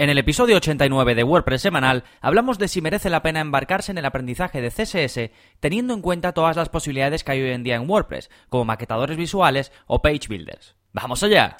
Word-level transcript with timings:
En 0.00 0.10
el 0.10 0.18
episodio 0.18 0.58
89 0.58 1.16
de 1.16 1.24
WordPress 1.24 1.60
semanal 1.60 2.04
hablamos 2.20 2.56
de 2.56 2.68
si 2.68 2.80
merece 2.80 3.10
la 3.10 3.20
pena 3.20 3.40
embarcarse 3.40 3.90
en 3.90 3.98
el 3.98 4.04
aprendizaje 4.04 4.60
de 4.60 4.70
CSS 4.70 5.32
teniendo 5.58 5.92
en 5.92 6.02
cuenta 6.02 6.30
todas 6.30 6.56
las 6.56 6.68
posibilidades 6.68 7.24
que 7.24 7.32
hay 7.32 7.42
hoy 7.42 7.50
en 7.50 7.64
día 7.64 7.74
en 7.74 7.90
WordPress, 7.90 8.30
como 8.48 8.64
maquetadores 8.64 9.16
visuales 9.16 9.72
o 9.88 10.00
page 10.00 10.28
builders. 10.28 10.76
¡Vamos 10.92 11.24
allá! 11.24 11.56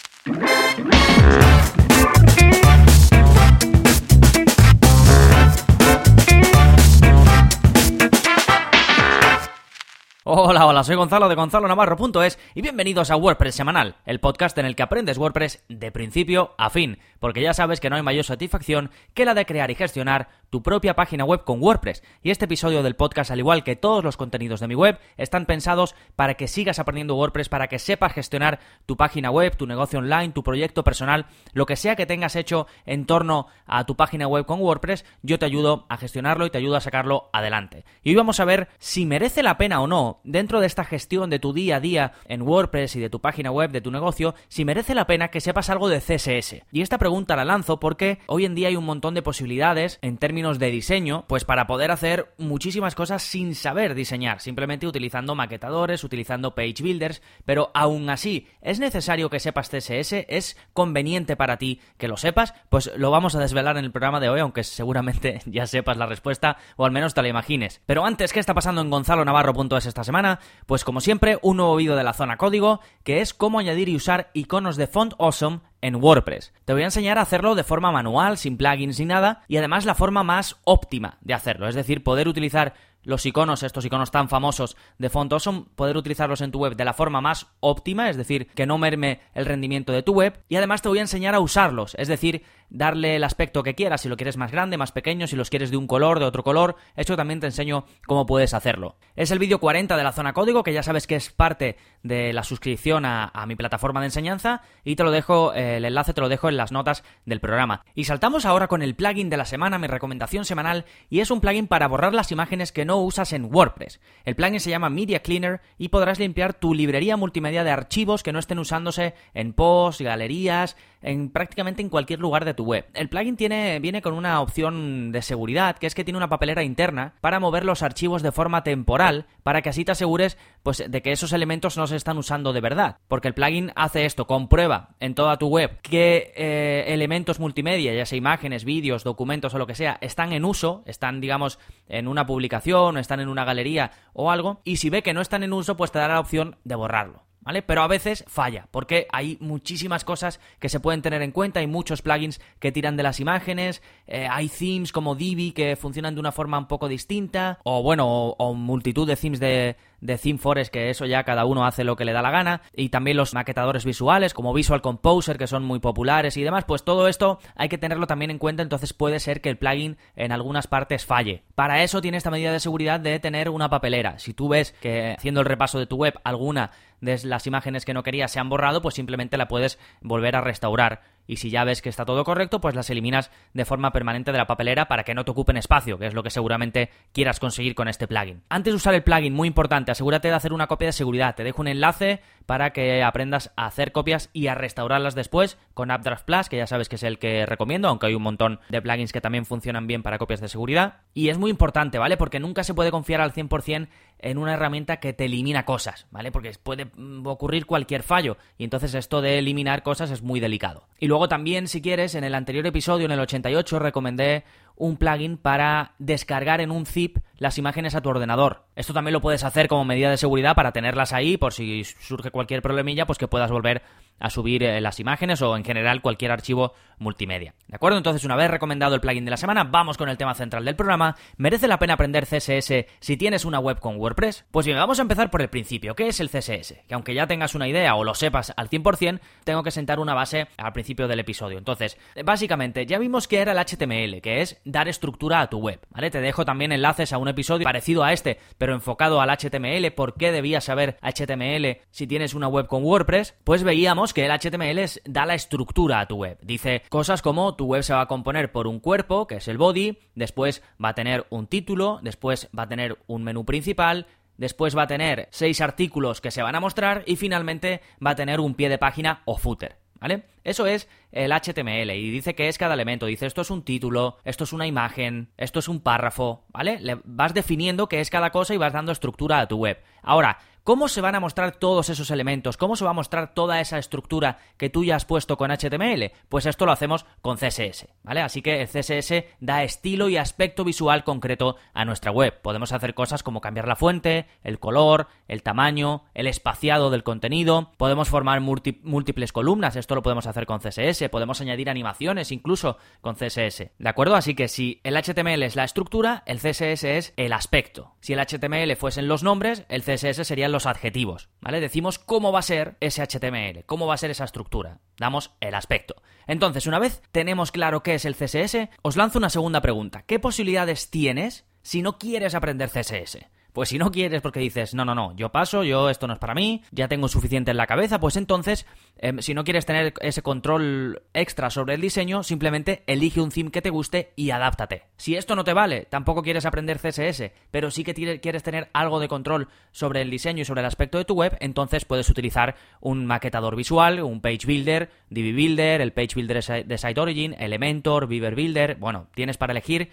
Hola, 10.30 10.66
hola, 10.66 10.84
soy 10.84 10.94
Gonzalo 10.94 11.26
de 11.30 11.34
Gonzalo 11.34 11.68
Navarro.es 11.68 12.38
y 12.54 12.60
bienvenidos 12.60 13.10
a 13.10 13.16
WordPress 13.16 13.54
Semanal, 13.54 13.96
el 14.04 14.20
podcast 14.20 14.58
en 14.58 14.66
el 14.66 14.76
que 14.76 14.82
aprendes 14.82 15.16
WordPress 15.16 15.64
de 15.70 15.90
principio 15.90 16.54
a 16.58 16.68
fin, 16.68 16.98
porque 17.18 17.40
ya 17.40 17.54
sabes 17.54 17.80
que 17.80 17.88
no 17.88 17.96
hay 17.96 18.02
mayor 18.02 18.26
satisfacción 18.26 18.90
que 19.14 19.24
la 19.24 19.32
de 19.32 19.46
crear 19.46 19.70
y 19.70 19.74
gestionar 19.74 20.28
tu 20.50 20.62
propia 20.62 20.94
página 20.94 21.24
web 21.24 21.44
con 21.44 21.62
WordPress. 21.62 22.02
Y 22.22 22.30
este 22.30 22.44
episodio 22.44 22.82
del 22.82 22.94
podcast, 22.94 23.30
al 23.30 23.38
igual 23.38 23.64
que 23.64 23.74
todos 23.74 24.04
los 24.04 24.18
contenidos 24.18 24.60
de 24.60 24.68
mi 24.68 24.74
web, 24.74 24.98
están 25.16 25.46
pensados 25.46 25.94
para 26.14 26.34
que 26.34 26.46
sigas 26.46 26.78
aprendiendo 26.78 27.16
WordPress, 27.16 27.48
para 27.48 27.68
que 27.68 27.78
sepas 27.78 28.12
gestionar 28.12 28.60
tu 28.84 28.98
página 28.98 29.30
web, 29.30 29.56
tu 29.56 29.66
negocio 29.66 29.98
online, 29.98 30.32
tu 30.34 30.42
proyecto 30.42 30.84
personal, 30.84 31.24
lo 31.54 31.64
que 31.64 31.76
sea 31.76 31.96
que 31.96 32.04
tengas 32.04 32.36
hecho 32.36 32.66
en 32.84 33.06
torno 33.06 33.46
a 33.66 33.84
tu 33.84 33.96
página 33.96 34.26
web 34.26 34.44
con 34.44 34.60
WordPress, 34.60 35.06
yo 35.22 35.38
te 35.38 35.46
ayudo 35.46 35.86
a 35.88 35.96
gestionarlo 35.96 36.44
y 36.44 36.50
te 36.50 36.58
ayudo 36.58 36.76
a 36.76 36.82
sacarlo 36.82 37.30
adelante. 37.32 37.86
Y 38.02 38.10
hoy 38.10 38.16
vamos 38.16 38.40
a 38.40 38.44
ver 38.44 38.68
si 38.78 39.06
merece 39.06 39.42
la 39.42 39.56
pena 39.56 39.80
o 39.80 39.86
no 39.86 40.17
dentro 40.24 40.60
de 40.60 40.66
esta 40.66 40.84
gestión 40.84 41.30
de 41.30 41.38
tu 41.38 41.52
día 41.52 41.76
a 41.76 41.80
día 41.80 42.12
en 42.26 42.42
WordPress 42.42 42.96
y 42.96 43.00
de 43.00 43.10
tu 43.10 43.20
página 43.20 43.50
web, 43.50 43.70
de 43.70 43.80
tu 43.80 43.90
negocio, 43.90 44.34
si 44.48 44.64
merece 44.64 44.94
la 44.94 45.06
pena 45.06 45.28
que 45.28 45.40
sepas 45.40 45.70
algo 45.70 45.88
de 45.88 46.00
CSS. 46.00 46.62
Y 46.72 46.82
esta 46.82 46.98
pregunta 46.98 47.36
la 47.36 47.44
lanzo 47.44 47.80
porque 47.80 48.18
hoy 48.26 48.44
en 48.44 48.54
día 48.54 48.68
hay 48.68 48.76
un 48.76 48.84
montón 48.84 49.14
de 49.14 49.22
posibilidades 49.22 49.98
en 50.02 50.18
términos 50.18 50.58
de 50.58 50.70
diseño, 50.70 51.24
pues 51.28 51.44
para 51.44 51.66
poder 51.66 51.90
hacer 51.90 52.32
muchísimas 52.38 52.94
cosas 52.94 53.22
sin 53.22 53.54
saber 53.54 53.94
diseñar, 53.94 54.40
simplemente 54.40 54.86
utilizando 54.86 55.34
maquetadores, 55.34 56.04
utilizando 56.04 56.54
page 56.54 56.82
builders, 56.82 57.22
pero 57.44 57.70
aún 57.74 58.10
así, 58.10 58.48
¿es 58.60 58.80
necesario 58.80 59.30
que 59.30 59.40
sepas 59.40 59.68
CSS? 59.70 60.24
¿Es 60.28 60.56
conveniente 60.72 61.36
para 61.36 61.56
ti 61.56 61.80
que 61.96 62.08
lo 62.08 62.16
sepas? 62.16 62.54
Pues 62.68 62.90
lo 62.96 63.10
vamos 63.10 63.34
a 63.34 63.40
desvelar 63.40 63.76
en 63.76 63.84
el 63.84 63.92
programa 63.92 64.20
de 64.20 64.28
hoy, 64.28 64.40
aunque 64.40 64.64
seguramente 64.64 65.40
ya 65.46 65.66
sepas 65.66 65.96
la 65.96 66.06
respuesta 66.06 66.56
o 66.76 66.84
al 66.84 66.92
menos 66.92 67.14
te 67.14 67.22
la 67.22 67.28
imagines. 67.28 67.80
Pero 67.86 68.04
antes, 68.04 68.32
¿qué 68.32 68.40
está 68.40 68.54
pasando 68.54 68.80
en 68.80 68.90
Gonzalo 68.90 69.24
Navarro.es 69.24 69.86
esta 69.86 70.04
semana, 70.08 70.40
pues 70.66 70.84
como 70.84 71.00
siempre, 71.00 71.38
un 71.42 71.58
nuevo 71.58 71.76
vídeo 71.76 71.94
de 71.96 72.04
la 72.04 72.12
zona 72.12 72.36
código, 72.36 72.80
que 73.04 73.20
es 73.20 73.32
cómo 73.32 73.58
añadir 73.58 73.88
y 73.88 73.96
usar 73.96 74.30
iconos 74.34 74.76
de 74.76 74.86
font 74.86 75.14
awesome 75.18 75.60
en 75.80 75.96
WordPress. 75.96 76.52
Te 76.64 76.72
voy 76.72 76.82
a 76.82 76.86
enseñar 76.86 77.18
a 77.18 77.22
hacerlo 77.22 77.54
de 77.54 77.64
forma 77.64 77.92
manual, 77.92 78.36
sin 78.36 78.56
plugins 78.56 78.98
ni 78.98 79.06
nada, 79.06 79.44
y 79.46 79.56
además 79.56 79.84
la 79.84 79.94
forma 79.94 80.22
más 80.22 80.56
óptima 80.64 81.18
de 81.20 81.34
hacerlo, 81.34 81.68
es 81.68 81.74
decir, 81.74 82.02
poder 82.02 82.26
utilizar 82.28 82.74
los 83.08 83.24
iconos, 83.24 83.62
estos 83.62 83.86
iconos 83.86 84.10
tan 84.10 84.28
famosos 84.28 84.76
de 84.98 85.08
Font 85.08 85.32
Awesome, 85.32 85.64
poder 85.74 85.96
utilizarlos 85.96 86.42
en 86.42 86.50
tu 86.52 86.58
web 86.58 86.76
de 86.76 86.84
la 86.84 86.92
forma 86.92 87.22
más 87.22 87.46
óptima, 87.60 88.10
es 88.10 88.18
decir, 88.18 88.48
que 88.48 88.66
no 88.66 88.76
merme 88.76 89.20
el 89.32 89.46
rendimiento 89.46 89.92
de 89.92 90.02
tu 90.02 90.12
web, 90.12 90.44
y 90.50 90.56
además 90.56 90.82
te 90.82 90.90
voy 90.90 90.98
a 90.98 91.02
enseñar 91.02 91.34
a 91.34 91.40
usarlos, 91.40 91.94
es 91.94 92.06
decir, 92.06 92.42
darle 92.68 93.16
el 93.16 93.24
aspecto 93.24 93.62
que 93.62 93.74
quieras, 93.74 94.02
si 94.02 94.10
lo 94.10 94.18
quieres 94.18 94.36
más 94.36 94.52
grande, 94.52 94.76
más 94.76 94.92
pequeño, 94.92 95.26
si 95.26 95.36
los 95.36 95.48
quieres 95.48 95.70
de 95.70 95.78
un 95.78 95.86
color, 95.86 96.18
de 96.18 96.26
otro 96.26 96.44
color, 96.44 96.76
esto 96.96 97.16
también 97.16 97.40
te 97.40 97.46
enseño 97.46 97.86
cómo 98.06 98.26
puedes 98.26 98.52
hacerlo. 98.52 98.96
Es 99.16 99.30
el 99.30 99.38
vídeo 99.38 99.58
40 99.58 99.96
de 99.96 100.04
la 100.04 100.12
zona 100.12 100.34
código, 100.34 100.62
que 100.62 100.74
ya 100.74 100.82
sabes 100.82 101.06
que 101.06 101.16
es 101.16 101.30
parte 101.32 101.78
de 102.02 102.34
la 102.34 102.44
suscripción 102.44 103.06
a, 103.06 103.32
mi 103.46 103.56
plataforma 103.56 104.00
de 104.00 104.06
enseñanza, 104.06 104.60
y 104.84 104.96
te 104.96 105.04
lo 105.04 105.10
dejo, 105.10 105.54
el 105.54 105.86
enlace 105.86 106.12
te 106.12 106.20
lo 106.20 106.28
dejo 106.28 106.50
en 106.50 106.58
las 106.58 106.72
notas 106.72 107.04
del 107.24 107.40
programa. 107.40 107.84
Y 107.94 108.04
saltamos 108.04 108.44
ahora 108.44 108.68
con 108.68 108.82
el 108.82 108.94
plugin 108.94 109.30
de 109.30 109.38
la 109.38 109.46
semana, 109.46 109.78
mi 109.78 109.86
recomendación 109.86 110.44
semanal, 110.44 110.84
y 111.08 111.20
es 111.20 111.30
un 111.30 111.40
plugin 111.40 111.68
para 111.68 111.88
borrar 111.88 112.12
las 112.12 112.32
imágenes 112.32 112.70
que 112.70 112.84
no 112.84 112.97
usas 113.02 113.32
en 113.32 113.54
WordPress. 113.54 114.00
El 114.24 114.36
plugin 114.36 114.60
se 114.60 114.70
llama 114.70 114.90
Media 114.90 115.20
Cleaner 115.20 115.60
y 115.78 115.88
podrás 115.88 116.18
limpiar 116.18 116.54
tu 116.54 116.74
librería 116.74 117.16
multimedia 117.16 117.64
de 117.64 117.70
archivos 117.70 118.22
que 118.22 118.32
no 118.32 118.38
estén 118.38 118.58
usándose 118.58 119.14
en 119.34 119.52
posts, 119.52 120.02
galerías, 120.02 120.76
en 121.02 121.30
prácticamente 121.30 121.82
en 121.82 121.88
cualquier 121.88 122.20
lugar 122.20 122.44
de 122.44 122.54
tu 122.54 122.64
web. 122.64 122.86
El 122.94 123.08
plugin 123.08 123.36
tiene, 123.36 123.78
viene 123.80 124.02
con 124.02 124.14
una 124.14 124.40
opción 124.40 125.12
de 125.12 125.22
seguridad, 125.22 125.76
que 125.76 125.86
es 125.86 125.94
que 125.94 126.04
tiene 126.04 126.18
una 126.18 126.28
papelera 126.28 126.62
interna 126.62 127.14
para 127.20 127.40
mover 127.40 127.64
los 127.64 127.82
archivos 127.82 128.22
de 128.22 128.32
forma 128.32 128.62
temporal, 128.62 129.26
para 129.42 129.62
que 129.62 129.68
así 129.68 129.84
te 129.84 129.92
asegures 129.92 130.38
pues, 130.62 130.84
de 130.86 131.02
que 131.02 131.12
esos 131.12 131.32
elementos 131.32 131.76
no 131.76 131.86
se 131.86 131.96
están 131.96 132.18
usando 132.18 132.52
de 132.52 132.60
verdad. 132.60 132.98
Porque 133.08 133.28
el 133.28 133.34
plugin 133.34 133.72
hace 133.76 134.04
esto, 134.04 134.26
comprueba 134.26 134.90
en 135.00 135.14
toda 135.14 135.38
tu 135.38 135.48
web 135.48 135.78
qué 135.82 136.32
eh, 136.36 136.84
elementos 136.88 137.40
multimedia, 137.40 137.94
ya 137.94 138.06
sea 138.06 138.18
imágenes, 138.18 138.64
vídeos, 138.64 139.04
documentos 139.04 139.54
o 139.54 139.58
lo 139.58 139.66
que 139.66 139.74
sea, 139.74 139.98
están 140.00 140.32
en 140.32 140.44
uso, 140.44 140.82
están, 140.86 141.20
digamos, 141.20 141.58
en 141.88 142.08
una 142.08 142.26
publicación, 142.26 142.96
o 142.96 143.00
están 143.00 143.20
en 143.20 143.28
una 143.28 143.44
galería 143.44 143.92
o 144.12 144.30
algo, 144.30 144.60
y 144.64 144.76
si 144.76 144.90
ve 144.90 145.02
que 145.02 145.14
no 145.14 145.20
están 145.20 145.42
en 145.42 145.52
uso, 145.52 145.76
pues 145.76 145.92
te 145.92 145.98
dará 145.98 146.14
la 146.14 146.20
opción 146.20 146.56
de 146.64 146.74
borrarlo. 146.74 147.27
¿Vale? 147.48 147.62
Pero 147.62 147.80
a 147.80 147.86
veces 147.86 148.26
falla, 148.28 148.68
porque 148.70 149.06
hay 149.10 149.38
muchísimas 149.40 150.04
cosas 150.04 150.38
que 150.58 150.68
se 150.68 150.80
pueden 150.80 151.00
tener 151.00 151.22
en 151.22 151.32
cuenta, 151.32 151.60
hay 151.60 151.66
muchos 151.66 152.02
plugins 152.02 152.42
que 152.58 152.72
tiran 152.72 152.98
de 152.98 153.02
las 153.02 153.20
imágenes, 153.20 153.80
eh, 154.06 154.28
hay 154.30 154.50
themes 154.50 154.92
como 154.92 155.14
Divi 155.14 155.52
que 155.52 155.74
funcionan 155.74 156.12
de 156.14 156.20
una 156.20 156.30
forma 156.30 156.58
un 156.58 156.68
poco 156.68 156.88
distinta, 156.88 157.58
o 157.64 157.82
bueno, 157.82 158.06
o 158.06 158.52
multitud 158.52 159.08
de 159.08 159.16
themes 159.16 159.40
de, 159.40 159.76
de 160.00 160.18
ThemeForest, 160.18 160.72
que 160.72 160.90
eso 160.90 161.06
ya 161.06 161.24
cada 161.24 161.44
uno 161.44 161.66
hace 161.66 161.84
lo 161.84 161.96
que 161.96 162.04
le 162.04 162.12
da 162.12 162.22
la 162.22 162.30
gana, 162.30 162.62
y 162.74 162.88
también 162.88 163.16
los 163.16 163.34
maquetadores 163.34 163.84
visuales 163.84 164.34
como 164.34 164.52
Visual 164.52 164.82
Composer, 164.82 165.38
que 165.38 165.46
son 165.46 165.64
muy 165.64 165.80
populares 165.80 166.36
y 166.36 166.42
demás, 166.42 166.64
pues 166.64 166.84
todo 166.84 167.08
esto 167.08 167.38
hay 167.56 167.68
que 167.68 167.78
tenerlo 167.78 168.06
también 168.06 168.30
en 168.30 168.38
cuenta, 168.38 168.62
entonces 168.62 168.92
puede 168.92 169.20
ser 169.20 169.40
que 169.40 169.50
el 169.50 169.58
plugin 169.58 169.96
en 170.16 170.32
algunas 170.32 170.66
partes 170.66 171.04
falle. 171.04 171.42
Para 171.54 171.82
eso 171.82 172.00
tiene 172.00 172.16
esta 172.16 172.30
medida 172.30 172.52
de 172.52 172.60
seguridad 172.60 173.00
de 173.00 173.18
tener 173.18 173.50
una 173.50 173.68
papelera. 173.68 174.18
Si 174.18 174.34
tú 174.34 174.48
ves 174.48 174.72
que 174.80 175.14
haciendo 175.18 175.40
el 175.40 175.46
repaso 175.46 175.78
de 175.78 175.86
tu 175.86 175.96
web 175.96 176.20
alguna 176.24 176.70
de 177.00 177.18
las 177.24 177.46
imágenes 177.46 177.84
que 177.84 177.94
no 177.94 178.02
querías 178.02 178.32
se 178.32 178.40
han 178.40 178.48
borrado, 178.48 178.82
pues 178.82 178.94
simplemente 178.94 179.36
la 179.36 179.48
puedes 179.48 179.78
volver 180.00 180.36
a 180.36 180.40
restaurar 180.40 181.02
y 181.28 181.36
si 181.36 181.50
ya 181.50 181.62
ves 181.62 181.82
que 181.82 181.90
está 181.90 182.04
todo 182.04 182.24
correcto, 182.24 182.60
pues 182.60 182.74
las 182.74 182.90
eliminas 182.90 183.30
de 183.52 183.64
forma 183.64 183.92
permanente 183.92 184.32
de 184.32 184.38
la 184.38 184.48
papelera 184.48 184.88
para 184.88 185.04
que 185.04 185.14
no 185.14 185.24
te 185.24 185.30
ocupen 185.30 185.56
espacio, 185.56 185.98
que 185.98 186.06
es 186.06 186.14
lo 186.14 186.24
que 186.24 186.30
seguramente 186.30 186.90
quieras 187.12 187.38
conseguir 187.38 187.76
con 187.76 187.86
este 187.86 188.08
plugin. 188.08 188.42
Antes 188.48 188.72
de 188.72 188.76
usar 188.76 188.94
el 188.94 189.04
plugin, 189.04 189.34
muy 189.34 189.46
importante, 189.46 189.92
asegúrate 189.92 190.28
de 190.28 190.34
hacer 190.34 190.52
una 190.52 190.66
copia 190.66 190.88
de 190.88 190.92
seguridad. 190.92 191.36
Te 191.36 191.44
dejo 191.44 191.60
un 191.60 191.68
enlace 191.68 192.20
para 192.46 192.70
que 192.72 193.02
aprendas 193.02 193.52
a 193.56 193.66
hacer 193.66 193.92
copias 193.92 194.30
y 194.32 194.46
a 194.46 194.54
restaurarlas 194.54 195.14
después 195.14 195.58
con 195.74 195.90
AppDraft 195.90 196.24
Plus, 196.24 196.48
que 196.48 196.56
ya 196.56 196.66
sabes 196.66 196.88
que 196.88 196.96
es 196.96 197.02
el 197.02 197.18
que 197.18 197.44
recomiendo, 197.44 197.88
aunque 197.88 198.06
hay 198.06 198.14
un 198.14 198.22
montón 198.22 198.60
de 198.70 198.80
plugins 198.80 199.12
que 199.12 199.20
también 199.20 199.44
funcionan 199.44 199.86
bien 199.86 200.02
para 200.02 200.18
copias 200.18 200.40
de 200.40 200.48
seguridad. 200.48 201.02
Y 201.12 201.28
es 201.28 201.36
muy 201.36 201.50
importante, 201.50 201.98
¿vale? 201.98 202.16
Porque 202.16 202.40
nunca 202.40 202.64
se 202.64 202.72
puede 202.72 202.90
confiar 202.90 203.20
al 203.20 203.34
100% 203.34 203.88
en 204.20 204.38
una 204.38 204.54
herramienta 204.54 204.98
que 204.98 205.12
te 205.12 205.26
elimina 205.26 205.64
cosas, 205.66 206.06
¿vale? 206.10 206.32
Porque 206.32 206.52
puede 206.62 206.86
mm, 206.86 207.26
ocurrir 207.26 207.66
cualquier 207.66 208.02
fallo 208.02 208.38
y 208.56 208.64
entonces 208.64 208.94
esto 208.94 209.20
de 209.20 209.38
eliminar 209.38 209.82
cosas 209.82 210.10
es 210.10 210.22
muy 210.22 210.40
delicado. 210.40 210.88
Y 210.98 211.06
luego 211.06 211.17
también, 211.26 211.68
si 211.68 211.80
quieres, 211.80 212.14
en 212.14 212.22
el 212.22 212.34
anterior 212.34 212.66
episodio, 212.66 213.06
en 213.06 213.12
el 213.12 213.20
88, 213.20 213.78
recomendé 213.78 214.44
un 214.76 214.98
plugin 214.98 215.38
para 215.38 215.94
descargar 215.98 216.60
en 216.60 216.70
un 216.70 216.84
zip 216.84 217.18
las 217.38 217.56
imágenes 217.56 217.94
a 217.94 218.02
tu 218.02 218.10
ordenador. 218.10 218.66
Esto 218.76 218.92
también 218.92 219.14
lo 219.14 219.22
puedes 219.22 219.42
hacer 219.42 219.66
como 219.66 219.84
medida 219.84 220.10
de 220.10 220.18
seguridad 220.18 220.54
para 220.54 220.72
tenerlas 220.72 221.12
ahí 221.12 221.36
por 221.36 221.52
si 221.52 221.82
surge 221.84 222.30
cualquier 222.30 222.62
problemilla, 222.62 223.06
pues 223.06 223.18
que 223.18 223.26
puedas 223.26 223.50
volver 223.50 223.82
a 224.20 224.30
subir 224.30 224.62
eh, 224.62 224.80
las 224.80 225.00
imágenes 225.00 225.42
o 225.42 225.56
en 225.56 225.64
general 225.64 226.02
cualquier 226.02 226.30
archivo 226.30 226.74
multimedia. 226.98 227.54
¿De 227.68 227.76
acuerdo? 227.76 227.98
Entonces, 227.98 228.24
una 228.24 228.34
vez 228.34 228.50
recomendado 228.50 228.94
el 228.94 229.02
plugin 229.02 229.26
de 229.26 229.30
la 229.30 229.36
semana, 229.36 229.62
vamos 229.62 229.98
con 229.98 230.08
el 230.08 230.16
tema 230.16 230.34
central 230.34 230.64
del 230.64 230.74
programa. 230.74 231.16
¿Merece 231.36 231.68
la 231.68 231.78
pena 231.78 231.94
aprender 231.94 232.24
CSS 232.26 232.86
si 232.98 233.16
tienes 233.18 233.44
una 233.44 233.58
web 233.58 233.78
con 233.78 233.96
WordPress? 233.96 234.46
Pues 234.50 234.64
bien, 234.64 234.78
vamos 234.78 234.98
a 234.98 235.02
empezar 235.02 235.30
por 235.30 235.42
el 235.42 235.50
principio. 235.50 235.94
¿Qué 235.94 236.08
es 236.08 236.18
el 236.20 236.30
CSS? 236.30 236.76
Que 236.88 236.94
aunque 236.94 237.12
ya 237.12 237.26
tengas 237.26 237.54
una 237.54 237.68
idea 237.68 237.94
o 237.94 238.04
lo 238.04 238.14
sepas 238.14 238.54
al 238.56 238.70
100%, 238.70 239.20
tengo 239.44 239.62
que 239.62 239.70
sentar 239.70 240.00
una 240.00 240.14
base 240.14 240.48
al 240.56 240.72
principio 240.72 241.08
del 241.08 241.20
episodio. 241.20 241.58
Entonces, 241.58 241.98
básicamente, 242.24 242.86
ya 242.86 242.98
vimos 242.98 243.28
que 243.28 243.40
era 243.40 243.52
el 243.52 243.58
HTML, 243.58 244.22
que 244.22 244.40
es 244.40 244.58
dar 244.64 244.88
estructura 244.88 245.42
a 245.42 245.50
tu 245.50 245.58
web, 245.58 245.78
¿vale? 245.90 246.10
Te 246.10 246.22
dejo 246.22 246.46
también 246.46 246.72
enlaces 246.72 247.12
a 247.12 247.18
un 247.18 247.28
episodio 247.28 247.64
parecido 247.64 248.02
a 248.02 248.14
este, 248.14 248.38
pero 248.56 248.72
enfocado 248.72 249.20
al 249.20 249.28
HTML, 249.28 249.92
por 249.92 250.14
qué 250.14 250.32
debías 250.32 250.64
saber 250.64 250.96
HTML 251.02 251.82
si 251.90 252.06
tienes 252.06 252.32
una 252.32 252.48
web 252.48 252.66
con 252.66 252.82
WordPress, 252.82 253.34
pues 253.44 253.62
veíamos 253.62 254.14
que 254.14 254.24
el 254.24 254.32
HTML 254.32 254.80
da 255.04 255.26
la 255.26 255.34
estructura 255.34 256.00
a 256.00 256.06
tu 256.06 256.16
web. 256.16 256.38
Dice 256.40 256.82
cosas 256.88 257.20
como 257.20 257.57
tu 257.58 257.66
web 257.66 257.82
se 257.82 257.92
va 257.92 258.00
a 258.00 258.06
componer 258.06 258.50
por 258.52 258.66
un 258.66 258.80
cuerpo, 258.80 259.26
que 259.26 259.36
es 259.36 259.48
el 259.48 259.58
body, 259.58 259.98
después 260.14 260.62
va 260.82 260.90
a 260.90 260.94
tener 260.94 261.26
un 261.28 261.46
título, 261.46 261.98
después 262.02 262.48
va 262.56 262.62
a 262.62 262.68
tener 262.68 262.96
un 263.06 263.24
menú 263.24 263.44
principal, 263.44 264.06
después 264.38 264.74
va 264.76 264.84
a 264.84 264.86
tener 264.86 265.28
seis 265.30 265.60
artículos 265.60 266.22
que 266.22 266.30
se 266.30 266.40
van 266.40 266.54
a 266.54 266.60
mostrar 266.60 267.02
y 267.04 267.16
finalmente 267.16 267.82
va 268.04 268.12
a 268.12 268.16
tener 268.16 268.40
un 268.40 268.54
pie 268.54 268.70
de 268.70 268.78
página 268.78 269.22
o 269.26 269.36
footer. 269.36 269.76
¿Vale? 270.00 270.22
Eso 270.44 270.66
es 270.66 270.88
el 271.10 271.32
HTML 271.32 271.90
y 271.90 272.10
dice 272.10 272.36
que 272.36 272.46
es 272.46 272.56
cada 272.56 272.74
elemento. 272.74 273.06
Dice 273.06 273.26
esto 273.26 273.40
es 273.40 273.50
un 273.50 273.64
título, 273.64 274.18
esto 274.24 274.44
es 274.44 274.52
una 274.52 274.68
imagen, 274.68 275.32
esto 275.36 275.58
es 275.58 275.66
un 275.66 275.80
párrafo, 275.80 276.44
¿vale? 276.50 276.78
Le 276.78 277.00
vas 277.02 277.34
definiendo 277.34 277.88
qué 277.88 277.98
es 277.98 278.08
cada 278.08 278.30
cosa 278.30 278.54
y 278.54 278.58
vas 278.58 278.72
dando 278.72 278.92
estructura 278.92 279.40
a 279.40 279.48
tu 279.48 279.56
web. 279.56 279.82
Ahora, 280.00 280.38
¿Cómo 280.68 280.88
se 280.88 281.00
van 281.00 281.14
a 281.14 281.20
mostrar 281.20 281.56
todos 281.56 281.88
esos 281.88 282.10
elementos? 282.10 282.58
¿Cómo 282.58 282.76
se 282.76 282.84
va 282.84 282.90
a 282.90 282.92
mostrar 282.92 283.32
toda 283.32 283.58
esa 283.58 283.78
estructura 283.78 284.36
que 284.58 284.68
tú 284.68 284.84
ya 284.84 284.96
has 284.96 285.06
puesto 285.06 285.38
con 285.38 285.50
HTML? 285.50 286.12
Pues 286.28 286.44
esto 286.44 286.66
lo 286.66 286.72
hacemos 286.72 287.06
con 287.22 287.38
CSS, 287.38 287.86
¿vale? 288.02 288.20
Así 288.20 288.42
que 288.42 288.60
el 288.60 288.68
CSS 288.68 289.24
da 289.40 289.62
estilo 289.62 290.10
y 290.10 290.18
aspecto 290.18 290.64
visual 290.64 291.04
concreto 291.04 291.56
a 291.72 291.86
nuestra 291.86 292.10
web. 292.10 292.42
Podemos 292.42 292.72
hacer 292.72 292.92
cosas 292.92 293.22
como 293.22 293.40
cambiar 293.40 293.66
la 293.66 293.76
fuente, 293.76 294.26
el 294.44 294.58
color, 294.58 295.06
el 295.26 295.42
tamaño, 295.42 296.04
el 296.12 296.26
espaciado 296.26 296.90
del 296.90 297.02
contenido, 297.02 297.72
podemos 297.78 298.10
formar 298.10 298.42
múltiples 298.42 299.32
columnas, 299.32 299.74
esto 299.74 299.94
lo 299.94 300.02
podemos 300.02 300.26
hacer 300.26 300.44
con 300.44 300.60
CSS, 300.60 301.08
podemos 301.08 301.40
añadir 301.40 301.70
animaciones 301.70 302.30
incluso 302.30 302.76
con 303.00 303.14
CSS, 303.14 303.70
¿de 303.78 303.88
acuerdo? 303.88 304.16
Así 304.16 304.34
que 304.34 304.48
si 304.48 304.82
el 304.84 305.02
HTML 305.02 305.44
es 305.44 305.56
la 305.56 305.64
estructura, 305.64 306.24
el 306.26 306.40
CSS 306.40 306.84
es 306.84 307.14
el 307.16 307.32
aspecto. 307.32 307.94
Si 308.00 308.12
el 308.12 308.20
HTML 308.20 308.76
fuesen 308.76 309.08
los 309.08 309.22
nombres, 309.22 309.64
el 309.70 309.82
CSS 309.82 310.26
serían 310.26 310.52
los 310.52 310.57
adjetivos, 310.66 311.28
¿vale? 311.40 311.60
Decimos 311.60 311.98
cómo 311.98 312.32
va 312.32 312.40
a 312.40 312.42
ser 312.42 312.76
ese 312.80 313.02
HTML, 313.02 313.64
cómo 313.66 313.86
va 313.86 313.94
a 313.94 313.98
ser 313.98 314.10
esa 314.10 314.24
estructura, 314.24 314.80
damos 314.98 315.32
el 315.40 315.54
aspecto. 315.54 316.02
Entonces, 316.26 316.66
una 316.66 316.78
vez 316.78 317.02
tenemos 317.12 317.52
claro 317.52 317.82
qué 317.82 317.94
es 317.94 318.04
el 318.04 318.14
CSS, 318.14 318.68
os 318.82 318.96
lanzo 318.96 319.18
una 319.18 319.30
segunda 319.30 319.60
pregunta. 319.60 320.02
¿Qué 320.02 320.18
posibilidades 320.18 320.90
tienes 320.90 321.46
si 321.62 321.82
no 321.82 321.98
quieres 321.98 322.34
aprender 322.34 322.70
CSS? 322.70 323.18
Pues 323.58 323.70
si 323.70 323.78
no 323.78 323.90
quieres 323.90 324.22
porque 324.22 324.38
dices, 324.38 324.72
no, 324.72 324.84
no, 324.84 324.94
no, 324.94 325.16
yo 325.16 325.32
paso, 325.32 325.64
yo 325.64 325.90
esto 325.90 326.06
no 326.06 326.12
es 326.12 326.20
para 326.20 326.32
mí, 326.32 326.62
ya 326.70 326.86
tengo 326.86 327.08
suficiente 327.08 327.50
en 327.50 327.56
la 327.56 327.66
cabeza, 327.66 327.98
pues 327.98 328.16
entonces, 328.16 328.66
em, 328.98 329.18
si 329.18 329.34
no 329.34 329.42
quieres 329.42 329.66
tener 329.66 329.94
ese 330.00 330.22
control 330.22 331.02
extra 331.12 331.50
sobre 331.50 331.74
el 331.74 331.80
diseño, 331.80 332.22
simplemente 332.22 332.84
elige 332.86 333.20
un 333.20 333.32
theme 333.32 333.50
que 333.50 333.60
te 333.60 333.70
guste 333.70 334.12
y 334.14 334.30
adáptate. 334.30 334.84
Si 334.96 335.16
esto 335.16 335.34
no 335.34 335.42
te 335.42 335.54
vale, 335.54 335.88
tampoco 335.90 336.22
quieres 336.22 336.46
aprender 336.46 336.78
CSS, 336.78 337.32
pero 337.50 337.72
sí 337.72 337.82
que 337.82 338.20
quieres 338.20 338.44
tener 338.44 338.68
algo 338.72 339.00
de 339.00 339.08
control 339.08 339.48
sobre 339.72 340.02
el 340.02 340.10
diseño 340.10 340.42
y 340.42 340.44
sobre 340.44 340.60
el 340.60 340.66
aspecto 340.66 340.98
de 340.98 341.04
tu 341.04 341.14
web, 341.14 341.36
entonces 341.40 341.84
puedes 341.84 342.08
utilizar 342.08 342.54
un 342.80 343.06
maquetador 343.06 343.56
visual, 343.56 344.02
un 344.02 344.20
page 344.20 344.46
builder, 344.46 344.88
Divi 345.10 345.32
Builder, 345.32 345.80
el 345.80 345.92
page 345.92 346.14
builder 346.14 346.44
de 346.64 346.78
Site 346.78 347.00
Origin, 347.00 347.34
Elementor, 347.36 348.06
Beaver 348.06 348.36
Builder, 348.36 348.76
bueno, 348.76 349.08
tienes 349.16 349.36
para 349.36 349.50
elegir 349.50 349.90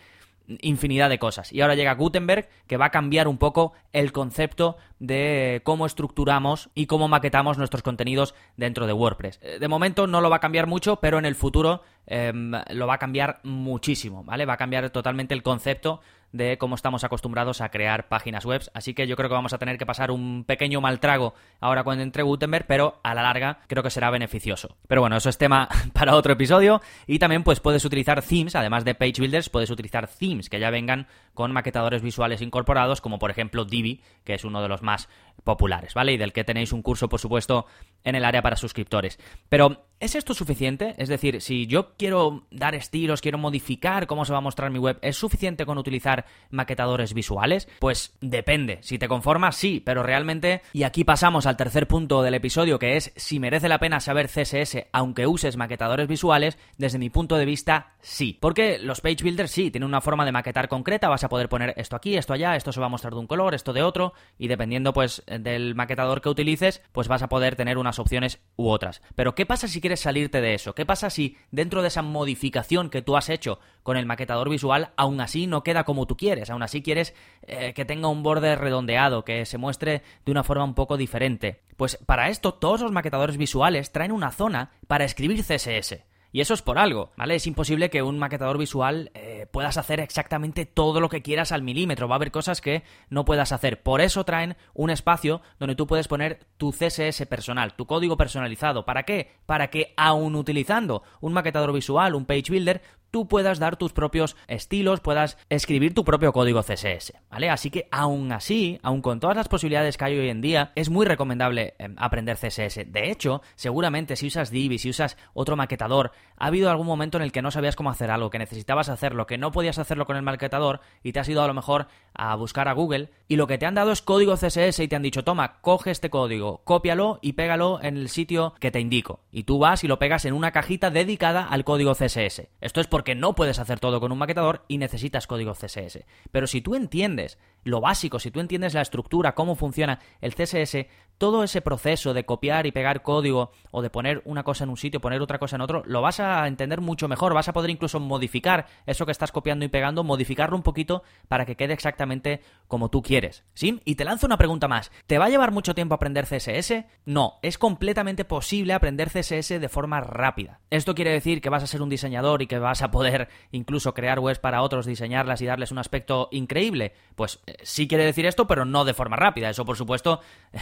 infinidad 0.61 1.09
de 1.09 1.19
cosas. 1.19 1.51
Y 1.51 1.61
ahora 1.61 1.75
llega 1.75 1.93
Gutenberg, 1.95 2.47
que 2.67 2.77
va 2.77 2.85
a 2.85 2.91
cambiar 2.91 3.27
un 3.27 3.37
poco 3.37 3.73
el 3.93 4.11
concepto 4.11 4.77
de 4.99 5.61
cómo 5.63 5.85
estructuramos 5.85 6.69
y 6.75 6.85
cómo 6.85 7.07
maquetamos 7.07 7.57
nuestros 7.57 7.83
contenidos 7.83 8.35
dentro 8.57 8.87
de 8.87 8.93
WordPress. 8.93 9.39
Eh, 9.41 9.59
de 9.59 9.67
momento 9.67 10.07
no 10.07 10.21
lo 10.21 10.29
va 10.29 10.37
a 10.37 10.41
cambiar 10.41 10.67
mucho, 10.67 10.97
pero 10.97 11.19
en 11.19 11.25
el 11.25 11.35
futuro 11.35 11.81
em, 12.07 12.51
lo 12.69 12.87
va 12.87 12.95
a 12.95 12.99
cambiar 12.99 13.39
muchísimo, 13.43 14.23
¿vale? 14.23 14.45
Va 14.45 14.53
a 14.53 14.57
cambiar 14.57 14.89
totalmente 14.89 15.33
el 15.33 15.43
concepto 15.43 16.01
de 16.35 16.57
cómo 16.57 16.75
estamos 16.75 17.03
acostumbrados 17.05 17.61
a 17.61 17.69
crear 17.69 18.09
páginas 18.09 18.45
web. 18.45 18.61
Así 18.73 18.93
que 18.93 19.07
yo 19.07 19.15
creo 19.15 19.29
que 19.29 19.35
vamos 19.35 19.53
a 19.53 19.57
tener 19.57 19.77
que 19.77 19.85
pasar 19.85 20.11
un 20.11 20.43
pequeño 20.43 20.81
mal 20.81 20.99
trago 20.99 21.33
ahora 21.61 21.83
cuando 21.83 22.03
entre 22.03 22.23
Gutenberg, 22.23 22.65
pero 22.67 22.99
a 23.03 23.15
la 23.15 23.23
larga 23.23 23.59
creo 23.67 23.83
que 23.83 23.89
será 23.89 24.09
beneficioso. 24.09 24.75
Pero 24.87 25.01
bueno, 25.01 25.15
eso 25.15 25.29
es 25.29 25.37
tema 25.37 25.69
para 25.93 26.15
otro 26.15 26.33
episodio. 26.33 26.81
Y 27.07 27.19
también 27.19 27.43
pues 27.43 27.61
puedes 27.61 27.85
utilizar 27.85 28.21
themes, 28.21 28.55
además 28.55 28.83
de 28.83 28.95
page 28.95 29.19
builders, 29.19 29.49
puedes 29.49 29.69
utilizar 29.69 30.07
themes 30.07 30.49
que 30.49 30.59
ya 30.59 30.69
vengan 30.69 31.07
con 31.33 31.53
maquetadores 31.53 32.01
visuales 32.01 32.41
incorporados, 32.41 32.99
como 32.99 33.17
por 33.17 33.31
ejemplo 33.31 33.63
Divi, 33.63 34.01
que 34.25 34.33
es 34.33 34.43
uno 34.43 34.61
de 34.61 34.67
los 34.67 34.81
más 34.81 35.07
populares, 35.43 35.93
¿vale? 35.93 36.13
Y 36.13 36.17
del 36.17 36.33
que 36.33 36.43
tenéis 36.43 36.73
un 36.73 36.81
curso, 36.81 37.07
por 37.07 37.19
supuesto, 37.19 37.65
en 38.05 38.15
el 38.15 38.23
área 38.23 38.41
para 38.41 38.55
suscriptores. 38.55 39.19
Pero, 39.49 39.85
¿es 39.99 40.15
esto 40.15 40.33
suficiente? 40.33 40.95
Es 40.97 41.09
decir, 41.09 41.41
si 41.41 41.67
yo 41.67 41.95
quiero 41.97 42.45
dar 42.51 42.75
estilos, 42.75 43.21
quiero 43.21 43.37
modificar 43.37 44.07
cómo 44.07 44.23
se 44.23 44.31
va 44.31 44.37
a 44.37 44.41
mostrar 44.41 44.71
mi 44.71 44.79
web, 44.79 44.97
¿es 45.01 45.17
suficiente 45.17 45.65
con 45.65 45.77
utilizar 45.77 46.25
maquetadores 46.49 47.13
visuales? 47.13 47.67
Pues 47.79 48.15
depende. 48.21 48.79
Si 48.81 48.97
te 48.97 49.07
conformas, 49.07 49.55
sí, 49.55 49.81
pero 49.83 50.03
realmente, 50.03 50.61
y 50.71 50.83
aquí 50.83 51.03
pasamos 51.03 51.45
al 51.45 51.57
tercer 51.57 51.87
punto 51.87 52.21
del 52.21 52.35
episodio, 52.35 52.79
que 52.79 52.95
es 52.95 53.11
si 53.15 53.39
merece 53.39 53.67
la 53.67 53.79
pena 53.79 53.99
saber 53.99 54.29
CSS 54.29 54.87
aunque 54.91 55.27
uses 55.27 55.57
maquetadores 55.57 56.07
visuales, 56.07 56.57
desde 56.77 56.99
mi 56.99 57.09
punto 57.09 57.35
de 57.35 57.45
vista, 57.45 57.93
sí. 57.99 58.37
Porque 58.39 58.77
los 58.79 59.01
page 59.01 59.23
builders 59.23 59.51
sí, 59.51 59.71
tienen 59.71 59.89
una 59.89 60.01
forma 60.01 60.25
de 60.25 60.31
maquetar 60.31 60.67
concreta, 60.67 61.09
vas 61.09 61.23
a 61.23 61.29
poder 61.29 61.49
poner 61.49 61.73
esto 61.77 61.95
aquí, 61.95 62.15
esto 62.15 62.33
allá, 62.33 62.55
esto 62.55 62.71
se 62.71 62.79
va 62.79 62.85
a 62.85 62.89
mostrar 62.89 63.13
de 63.13 63.19
un 63.19 63.27
color, 63.27 63.55
esto 63.55 63.73
de 63.73 63.83
otro, 63.83 64.13
y 64.37 64.47
dependiendo 64.47 64.93
pues 64.93 65.23
del 65.25 65.75
maquetador 65.75 66.21
que 66.21 66.29
utilices, 66.29 66.81
pues 66.91 67.07
vas 67.07 67.23
a 67.23 67.29
poder 67.29 67.55
tener 67.55 67.77
opciones 67.99 68.39
u 68.55 68.69
otras. 68.69 69.01
Pero 69.15 69.35
¿qué 69.35 69.45
pasa 69.45 69.67
si 69.67 69.81
quieres 69.81 69.99
salirte 69.99 70.41
de 70.41 70.53
eso? 70.53 70.75
¿Qué 70.75 70.85
pasa 70.85 71.09
si 71.09 71.37
dentro 71.51 71.81
de 71.81 71.89
esa 71.89 72.01
modificación 72.01 72.89
que 72.89 73.01
tú 73.01 73.17
has 73.17 73.29
hecho 73.29 73.59
con 73.83 73.97
el 73.97 74.05
maquetador 74.05 74.49
visual, 74.49 74.91
aún 74.97 75.21
así 75.21 75.47
no 75.47 75.63
queda 75.63 75.83
como 75.83 76.05
tú 76.05 76.17
quieres? 76.17 76.49
Aún 76.49 76.63
así 76.63 76.81
quieres 76.81 77.13
eh, 77.43 77.73
que 77.73 77.85
tenga 77.85 78.07
un 78.07 78.23
borde 78.23 78.55
redondeado, 78.55 79.25
que 79.25 79.45
se 79.45 79.57
muestre 79.57 80.03
de 80.25 80.31
una 80.31 80.43
forma 80.43 80.63
un 80.63 80.75
poco 80.75 80.97
diferente. 80.97 81.61
Pues 81.77 81.97
para 82.05 82.29
esto 82.29 82.53
todos 82.53 82.81
los 82.81 82.91
maquetadores 82.91 83.37
visuales 83.37 83.91
traen 83.91 84.11
una 84.11 84.31
zona 84.31 84.71
para 84.87 85.05
escribir 85.05 85.43
CSS. 85.43 86.03
Y 86.35 86.41
eso 86.41 86.53
es 86.53 86.61
por 86.61 86.77
algo, 86.77 87.13
¿vale? 87.15 87.35
Es 87.35 87.47
imposible 87.47 87.89
que 87.89 88.01
un 88.01 88.19
maquetador 88.19 88.57
visual 88.57 89.09
eh, 89.13 89.47
puedas 89.49 89.77
hacer 89.77 90.01
exactamente 90.01 90.65
todo 90.65 90.99
lo 90.99 91.07
que 91.07 91.21
quieras 91.21 91.53
al 91.53 91.61
milímetro. 91.61 92.09
Va 92.09 92.15
a 92.15 92.17
haber 92.17 92.31
cosas 92.31 92.59
que 92.59 92.83
no 93.09 93.23
puedas 93.23 93.53
hacer. 93.53 93.81
Por 93.81 94.01
eso 94.01 94.25
traen 94.25 94.57
un 94.73 94.89
espacio 94.89 95.41
donde 95.59 95.75
tú 95.75 95.87
puedes 95.87 96.09
poner 96.09 96.45
tu 96.57 96.73
CSS 96.73 97.25
personal, 97.27 97.75
tu 97.75 97.85
código 97.85 98.17
personalizado. 98.17 98.83
¿Para 98.83 99.03
qué? 99.03 99.31
Para 99.45 99.69
que 99.69 99.93
aún 99.95 100.35
utilizando 100.35 101.03
un 101.21 101.31
maquetador 101.31 101.71
visual, 101.71 102.15
un 102.15 102.25
page 102.25 102.49
builder, 102.49 102.81
tú 103.15 103.29
puedas 103.29 103.59
dar 103.59 103.77
tus 103.77 103.93
propios 103.93 104.35
estilos, 104.49 104.99
puedas 104.99 105.37
escribir 105.49 105.93
tu 105.93 106.03
propio 106.03 106.33
código 106.33 106.61
CSS, 106.61 107.13
¿vale? 107.31 107.49
Así 107.49 107.69
que 107.69 107.87
aún 107.89 108.33
así, 108.33 108.77
aún 108.83 109.01
con 109.01 109.21
todas 109.21 109.37
las 109.37 109.47
posibilidades 109.47 109.95
que 109.95 110.03
hay 110.03 110.19
hoy 110.19 110.27
en 110.27 110.41
día, 110.41 110.73
es 110.75 110.89
muy 110.89 111.05
recomendable 111.05 111.75
em, 111.79 111.95
aprender 111.97 112.35
CSS. 112.35 112.91
De 112.91 113.09
hecho, 113.09 113.41
seguramente 113.55 114.17
si 114.17 114.27
usas 114.27 114.51
Divi, 114.51 114.79
si 114.79 114.89
usas 114.89 115.15
otro 115.33 115.55
maquetador, 115.55 116.11
ha 116.35 116.47
habido 116.47 116.69
algún 116.69 116.87
momento 116.87 117.17
en 117.17 117.23
el 117.23 117.31
que 117.31 117.41
no 117.41 117.51
sabías 117.51 117.77
cómo 117.77 117.89
hacer 117.89 118.11
algo, 118.11 118.29
que 118.29 118.37
necesitabas 118.37 118.89
hacerlo, 118.89 119.27
que 119.27 119.37
no 119.37 119.53
podías 119.53 119.79
hacerlo 119.79 120.05
con 120.05 120.17
el 120.17 120.21
maquetador 120.21 120.81
y 121.01 121.13
te 121.13 121.21
has 121.21 121.29
ido 121.29 121.41
a 121.41 121.47
lo 121.47 121.53
mejor 121.53 121.87
a 122.13 122.35
buscar 122.35 122.67
a 122.67 122.73
Google 122.73 123.11
y 123.29 123.37
lo 123.37 123.47
que 123.47 123.57
te 123.57 123.65
han 123.65 123.75
dado 123.75 123.93
es 123.93 124.01
código 124.01 124.35
CSS 124.35 124.79
y 124.79 124.89
te 124.89 124.95
han 124.97 125.03
dicho, 125.03 125.23
toma, 125.23 125.61
coge 125.61 125.91
este 125.91 126.09
código, 126.09 126.63
cópialo 126.65 127.19
y 127.21 127.33
pégalo 127.33 127.79
en 127.81 127.95
el 127.95 128.09
sitio 128.09 128.55
que 128.59 128.71
te 128.71 128.81
indico. 128.81 129.21
Y 129.31 129.43
tú 129.43 129.57
vas 129.57 129.85
y 129.85 129.87
lo 129.87 129.99
pegas 129.99 130.25
en 130.25 130.33
una 130.33 130.51
cajita 130.51 130.89
dedicada 130.89 131.47
al 131.47 131.63
código 131.63 131.93
CSS. 131.93 132.49
Esto 132.59 132.81
es 132.81 132.87
porque 132.87 133.04
que 133.05 133.15
no 133.15 133.35
puedes 133.35 133.59
hacer 133.59 133.79
todo 133.79 134.01
con 134.01 134.11
un 134.11 134.17
maquetador 134.17 134.65
y 134.67 134.77
necesitas 134.77 135.27
código 135.27 135.53
CSS. 135.53 136.03
Pero 136.31 136.47
si 136.47 136.59
tú 136.59 136.75
entiendes 136.75 137.37
lo 137.65 137.81
básico, 137.81 138.19
si 138.19 138.31
tú 138.31 138.39
entiendes 138.39 138.73
la 138.73 138.81
estructura, 138.81 139.35
cómo 139.35 139.55
funciona 139.55 139.99
el 140.21 140.35
CSS, 140.35 140.87
todo 141.17 141.43
ese 141.43 141.61
proceso 141.61 142.13
de 142.13 142.25
copiar 142.25 142.65
y 142.65 142.71
pegar 142.71 143.01
código 143.01 143.51
o 143.71 143.81
de 143.81 143.89
poner 143.89 144.21
una 144.25 144.43
cosa 144.43 144.63
en 144.63 144.69
un 144.69 144.77
sitio, 144.77 145.01
poner 145.01 145.21
otra 145.21 145.39
cosa 145.39 145.55
en 145.55 145.61
otro, 145.61 145.83
lo 145.85 146.01
vas 146.01 146.19
a 146.19 146.47
entender 146.47 146.81
mucho 146.81 147.07
mejor, 147.07 147.33
vas 147.33 147.47
a 147.47 147.53
poder 147.53 147.71
incluso 147.71 147.99
modificar 147.99 148.67
eso 148.85 149.05
que 149.05 149.11
estás 149.11 149.31
copiando 149.31 149.65
y 149.65 149.69
pegando, 149.69 150.03
modificarlo 150.03 150.55
un 150.55 150.63
poquito 150.63 151.03
para 151.27 151.45
que 151.45 151.55
quede 151.55 151.73
exactamente 151.73 152.41
como 152.67 152.89
tú 152.89 153.01
quieres. 153.01 153.43
¿Sí? 153.53 153.81
Y 153.85 153.95
te 153.95 154.05
lanzo 154.05 154.27
una 154.27 154.37
pregunta 154.37 154.67
más. 154.67 154.91
¿Te 155.07 155.17
va 155.17 155.25
a 155.25 155.29
llevar 155.29 155.51
mucho 155.51 155.73
tiempo 155.73 155.95
aprender 155.95 156.25
CSS? 156.25 156.85
No, 157.05 157.39
es 157.41 157.57
completamente 157.57 158.25
posible 158.25 158.73
aprender 158.73 159.09
CSS 159.09 159.59
de 159.59 159.69
forma 159.69 160.01
rápida. 160.01 160.59
Esto 160.69 160.93
quiere 160.93 161.11
decir 161.11 161.41
que 161.41 161.49
vas 161.49 161.63
a 161.63 161.67
ser 161.67 161.81
un 161.81 161.89
diseñador 161.89 162.41
y 162.41 162.47
que 162.47 162.59
vas 162.59 162.81
a 162.81 162.91
poder 162.91 163.29
incluso 163.51 163.93
crear 163.93 164.19
webs 164.19 164.39
para 164.39 164.61
otros, 164.61 164.85
diseñarlas 164.85 165.41
y 165.41 165.45
darles 165.45 165.71
un 165.71 165.79
aspecto 165.79 166.27
increíble. 166.31 166.93
Pues 167.15 167.39
sí 167.63 167.87
quiere 167.87 168.05
decir 168.05 168.25
esto, 168.25 168.47
pero 168.47 168.65
no 168.65 168.85
de 168.85 168.93
forma 168.93 169.15
rápida. 169.15 169.49
Eso, 169.49 169.65
por 169.65 169.77
supuesto, 169.77 170.21